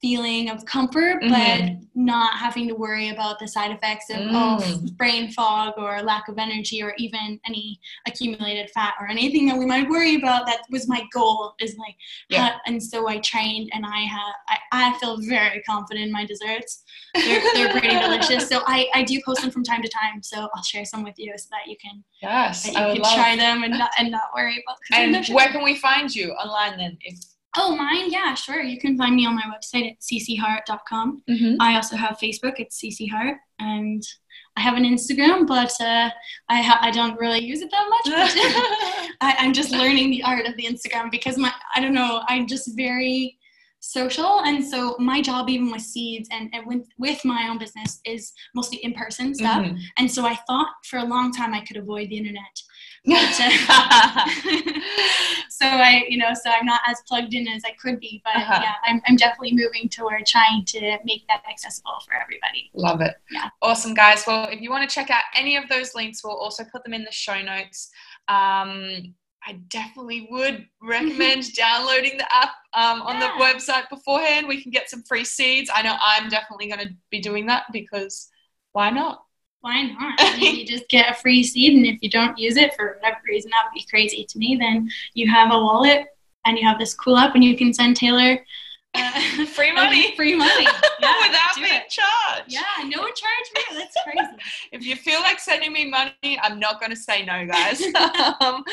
feeling 0.01 0.49
of 0.49 0.63
comfort, 0.65 1.21
Mhm. 1.23 1.29
but 1.31 1.87
not 1.95 2.33
having 2.37 2.67
to 2.67 2.75
worry 2.75 3.09
about 3.09 3.39
the 3.39 3.47
side 3.47 3.71
effects 3.71 4.09
of, 4.11 4.17
Mm. 4.17 4.85
of 4.85 4.97
brain 4.97 5.31
fog 5.31 5.73
or 5.77 6.03
lack 6.03 6.27
of 6.27 6.37
energy 6.37 6.83
or 6.83 6.93
even 6.99 7.39
any 7.47 7.79
accumulated 8.07 8.69
fat 8.69 8.93
or 8.99 9.07
anything 9.09 9.47
that 9.47 9.57
we 9.57 9.65
might 9.65 9.89
worry 9.89 10.13
about. 10.15 10.45
That 10.45 10.61
was 10.69 10.87
my 10.87 11.03
goal. 11.11 11.55
Is 11.59 11.75
like, 11.77 11.95
Yeah. 12.29 12.57
and 12.67 12.81
so 12.81 13.09
I 13.09 13.17
trained, 13.19 13.71
and 13.73 13.85
I 13.85 14.01
have 14.01 14.33
I, 14.49 14.57
I 14.71 14.99
feel 14.99 15.17
very 15.21 15.61
confident 15.63 16.05
in 16.05 16.11
my 16.11 16.25
desserts. 16.25 16.83
They're, 17.15 17.41
they're 17.55 17.71
pretty 17.71 17.89
delicious. 17.97 18.47
So 18.47 18.61
I, 18.67 18.87
I 18.93 19.01
do 19.03 19.19
post 19.25 19.41
them 19.41 19.49
from 19.49 19.63
time 19.63 19.81
to 19.81 19.89
time. 19.89 20.21
So 20.21 20.47
I'll 20.55 20.63
share 20.63 20.85
some 20.85 21.03
with 21.03 21.15
you 21.17 21.33
so 21.37 21.47
that 21.51 21.67
you 21.69 21.75
can 21.81 22.03
Yes, 22.21 22.63
that 22.63 22.75
I 22.77 22.93
can 22.93 23.01
love. 23.01 23.15
try 23.15 23.35
them 23.35 23.63
and 23.63 23.77
not 23.79 23.89
and 23.97 24.11
not 24.11 24.29
worry 24.35 24.63
about. 24.63 24.77
and 24.93 25.25
where 25.29 25.49
can 25.49 25.63
we 25.63 25.75
find 25.75 26.13
you 26.13 26.33
online 26.33 26.77
then? 26.77 26.97
If 27.01 27.15
Oh, 27.59 27.75
mine? 27.75 28.11
Yeah, 28.11 28.33
sure. 28.35 28.61
You 28.61 28.79
can 28.79 28.97
find 28.97 29.15
me 29.15 29.25
on 29.25 29.35
my 29.35 29.43
website 29.43 29.91
at 29.91 29.99
ccheart.com. 29.99 31.23
mm-hmm. 31.29 31.55
I 31.59 31.75
also 31.75 31.95
have 31.95 32.17
Facebook. 32.21 32.55
It's 32.59 32.79
ccheart, 32.79 33.35
and 33.59 34.03
I 34.55 34.61
have 34.61 34.77
an 34.77 34.83
Instagram, 34.83 35.47
but 35.47 35.73
uh, 35.81 36.09
I 36.49 36.61
ha- 36.61 36.79
I 36.81 36.91
don't 36.91 37.19
really 37.19 37.39
use 37.39 37.61
it 37.61 37.71
that 37.71 37.87
much. 37.89 38.05
But 38.05 38.31
I, 39.21 39.35
I'm 39.39 39.53
just 39.53 39.71
learning 39.71 40.11
the 40.11 40.23
art 40.23 40.45
of 40.45 40.55
the 40.57 40.65
Instagram 40.65 41.09
because 41.11 41.37
my 41.37 41.51
I 41.75 41.81
don't 41.81 41.93
know. 41.93 42.21
I'm 42.27 42.47
just 42.47 42.75
very 42.75 43.37
social, 43.79 44.41
and 44.45 44.63
so 44.65 44.95
my 44.99 45.21
job, 45.21 45.49
even 45.49 45.71
with 45.71 45.81
seeds 45.81 46.27
and, 46.31 46.49
and 46.53 46.65
with, 46.65 46.87
with 46.97 47.23
my 47.23 47.47
own 47.49 47.57
business, 47.59 48.01
is 48.05 48.33
mostly 48.55 48.79
in 48.79 48.93
person 48.93 49.33
stuff. 49.35 49.63
Mhm. 49.65 49.79
And 49.97 50.11
so 50.11 50.25
I 50.25 50.35
thought 50.47 50.69
for 50.89 50.97
a 50.99 51.05
long 51.05 51.31
time 51.31 51.53
I 51.53 51.61
could 51.61 51.77
avoid 51.77 52.09
the 52.09 52.17
internet. 52.17 52.55
so 55.49 55.65
I, 55.65 56.03
you 56.09 56.17
know, 56.17 56.33
so 56.33 56.49
I'm 56.49 56.65
not 56.65 56.81
as 56.87 57.01
plugged 57.07 57.33
in 57.33 57.47
as 57.47 57.63
I 57.65 57.71
could 57.81 57.99
be, 57.99 58.21
but 58.23 58.35
Uh-huh. 58.35 58.59
yeah, 58.61 58.73
I'm, 58.85 59.01
I'm 59.07 59.15
definitely 59.15 59.53
moving 59.53 59.89
toward 59.89 60.25
trying 60.25 60.65
to 60.65 60.97
make 61.05 61.25
that 61.27 61.43
accessible 61.49 61.99
for 62.05 62.13
everybody. 62.15 62.69
Love 62.73 63.01
it. 63.01 63.15
Yeah. 63.31 63.49
Awesome, 63.61 63.93
guys. 63.93 64.23
Well, 64.27 64.47
if 64.49 64.61
you 64.61 64.69
want 64.69 64.87
to 64.89 64.93
check 64.93 65.09
out 65.09 65.23
any 65.35 65.55
of 65.57 65.67
those 65.69 65.95
links, 65.95 66.23
we'll 66.23 66.35
also 66.37 66.63
put 66.71 66.83
them 66.83 66.93
in 66.93 67.03
the 67.03 67.11
show 67.11 67.41
notes. 67.41 67.89
Um, 68.27 69.13
I 69.45 69.53
definitely 69.69 70.27
would 70.29 70.67
recommend 70.81 71.53
downloading 71.55 72.17
the 72.17 72.27
app 72.35 72.51
um, 72.73 73.01
on 73.03 73.15
Yeah. 73.21 73.33
the 73.37 73.43
website 73.43 73.89
beforehand. 73.89 74.47
We 74.47 74.61
can 74.61 74.71
get 74.71 74.89
some 74.89 75.03
free 75.03 75.23
seeds. 75.23 75.69
I 75.73 75.81
know 75.81 75.95
I'm 76.05 76.27
definitely 76.29 76.67
going 76.67 76.85
to 76.87 76.93
be 77.09 77.19
doing 77.21 77.45
that 77.47 77.63
because 77.71 78.29
why 78.73 78.89
not? 78.89 79.23
Why 79.61 79.83
not? 79.83 80.15
I 80.19 80.37
mean, 80.37 80.55
you 80.55 80.65
just 80.65 80.87
get 80.87 81.11
a 81.11 81.13
free 81.13 81.43
seed, 81.43 81.75
and 81.75 81.85
if 81.85 82.01
you 82.01 82.09
don't 82.09 82.37
use 82.37 82.57
it 82.57 82.73
for 82.75 82.95
whatever 82.95 83.19
reason, 83.27 83.51
that 83.51 83.65
would 83.65 83.77
be 83.77 83.85
crazy 83.89 84.23
to 84.23 84.37
me. 84.37 84.55
Then 84.55 84.89
you 85.13 85.29
have 85.29 85.51
a 85.51 85.59
wallet, 85.59 86.05
and 86.45 86.57
you 86.57 86.65
have 86.65 86.79
this 86.79 86.93
cool 86.93 87.17
app, 87.17 87.35
and 87.35 87.43
you 87.43 87.57
can 87.57 87.73
send 87.73 87.95
Taylor 87.95 88.43
uh, 88.95 89.45
Free 89.47 89.71
money. 89.71 90.15
free 90.15 90.35
money 90.35 90.63
Yeah, 90.99 91.13
Without 91.27 91.55
being 91.55 91.67
it. 91.67 91.89
charged. 91.89 92.51
Yeah, 92.51 92.61
no 92.83 93.03
charge 93.03 93.47
me. 93.55 93.61
That's 93.77 93.95
crazy. 94.03 94.31
If 94.71 94.85
you 94.85 94.95
feel 94.95 95.21
like 95.21 95.39
sending 95.39 95.71
me 95.71 95.89
money, 95.89 96.39
I'm 96.41 96.59
not 96.59 96.79
going 96.79 96.89
to 96.89 96.95
say 96.95 97.23
no, 97.23 97.45
guys. 97.45 97.81
um, 97.81 97.93
all 98.41 98.63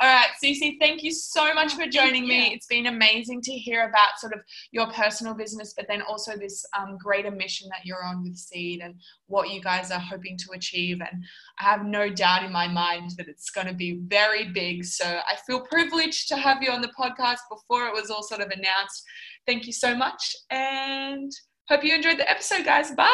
right, 0.00 0.28
Cece, 0.42 0.76
thank 0.80 1.02
you 1.02 1.12
so 1.12 1.52
much 1.54 1.74
for 1.74 1.86
joining 1.86 2.26
me. 2.26 2.52
It's 2.54 2.66
been 2.66 2.86
amazing 2.86 3.42
to 3.42 3.52
hear 3.52 3.88
about 3.88 4.18
sort 4.18 4.32
of 4.32 4.40
your 4.72 4.86
personal 4.92 5.34
business, 5.34 5.74
but 5.76 5.86
then 5.88 6.02
also 6.02 6.36
this 6.36 6.64
um, 6.78 6.96
greater 6.98 7.30
mission 7.30 7.68
that 7.70 7.84
you're 7.84 8.02
on 8.04 8.22
with 8.24 8.36
Seed 8.36 8.80
and 8.82 8.94
what 9.26 9.50
you 9.50 9.60
guys 9.60 9.90
are 9.90 10.00
hoping 10.00 10.36
to 10.38 10.52
achieve. 10.54 11.00
And 11.00 11.24
I 11.60 11.64
have 11.64 11.84
no 11.84 12.08
doubt 12.08 12.44
in 12.44 12.52
my 12.52 12.66
mind 12.68 13.12
that 13.18 13.28
it's 13.28 13.50
going 13.50 13.66
to 13.68 13.74
be 13.74 14.00
very 14.06 14.48
big. 14.48 14.84
So 14.84 15.04
I 15.04 15.36
feel 15.46 15.60
privileged 15.60 16.28
to 16.28 16.36
have 16.36 16.62
you 16.62 16.70
on 16.70 16.80
the 16.80 16.92
podcast 16.98 17.40
before 17.50 17.86
it 17.86 17.94
was 17.94 18.10
all 18.10 18.22
sort 18.22 18.40
of 18.40 18.48
announced. 18.50 19.04
Thank 19.46 19.66
you 19.68 19.72
so 19.72 19.94
much. 19.94 20.34
And 20.50 21.30
hope 21.68 21.84
you 21.84 21.94
enjoyed 21.94 22.18
the 22.18 22.28
episode, 22.28 22.64
guys. 22.64 22.90
Bye. 22.90 23.06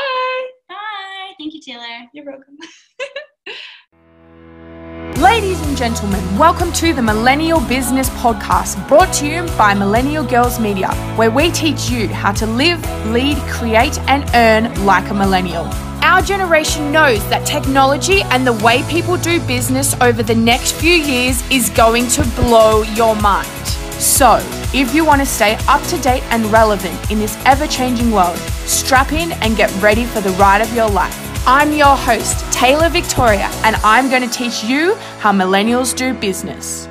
Bye. 0.67 1.35
Thank 1.39 1.53
you, 1.53 1.61
Taylor. 1.61 2.07
You're 2.15 2.25
welcome. 2.25 2.57
Ladies 5.23 5.61
and 5.67 5.77
gentlemen, 5.77 6.39
welcome 6.39 6.73
to 6.73 6.95
the 6.95 7.03
Millennial 7.03 7.61
Business 7.61 8.09
Podcast 8.11 8.89
brought 8.89 9.13
to 9.15 9.27
you 9.27 9.47
by 9.59 9.75
Millennial 9.75 10.25
Girls 10.25 10.59
Media, 10.59 10.89
where 11.17 11.31
we 11.31 11.51
teach 11.51 11.91
you 11.91 12.09
how 12.09 12.33
to 12.33 12.47
live, 12.47 12.83
lead, 13.09 13.37
create, 13.49 13.99
and 14.09 14.25
earn 14.35 14.87
like 14.87 15.11
a 15.11 15.15
millennial. 15.15 15.67
Our 16.03 16.23
generation 16.23 16.91
knows 16.91 17.29
that 17.29 17.47
technology 17.47 18.23
and 18.23 18.47
the 18.47 18.55
way 18.55 18.83
people 18.85 19.19
do 19.19 19.39
business 19.47 19.95
over 20.01 20.23
the 20.23 20.35
next 20.35 20.73
few 20.73 20.95
years 20.95 21.49
is 21.51 21.69
going 21.71 22.09
to 22.09 22.25
blow 22.35 22.83
your 22.95 23.15
mind. 23.17 23.47
So, 24.01 24.41
if 24.75 24.95
you 24.95 25.05
want 25.05 25.21
to 25.21 25.27
stay 25.27 25.57
up 25.69 25.83
to 25.89 25.99
date 25.99 26.23
and 26.31 26.47
relevant 26.47 27.11
in 27.11 27.19
this 27.19 27.37
ever 27.45 27.67
changing 27.67 28.11
world, 28.11 28.39
strap 28.67 29.13
in 29.13 29.33
and 29.33 29.57
get 29.57 29.71
ready 29.83 30.05
for 30.05 30.21
the 30.21 30.31
ride 30.31 30.63
of 30.63 30.73
your 30.75 30.89
life. 30.89 31.15
I'm 31.47 31.73
your 31.73 31.97
host, 31.97 32.51
Taylor 32.53 32.89
Victoria, 32.89 33.51
and 33.65 33.77
I'm 33.85 34.09
going 34.09 34.23
to 34.23 34.31
teach 34.31 34.65
you 34.65 34.95
how 35.19 35.33
millennials 35.33 35.95
do 35.95 36.15
business. 36.15 36.89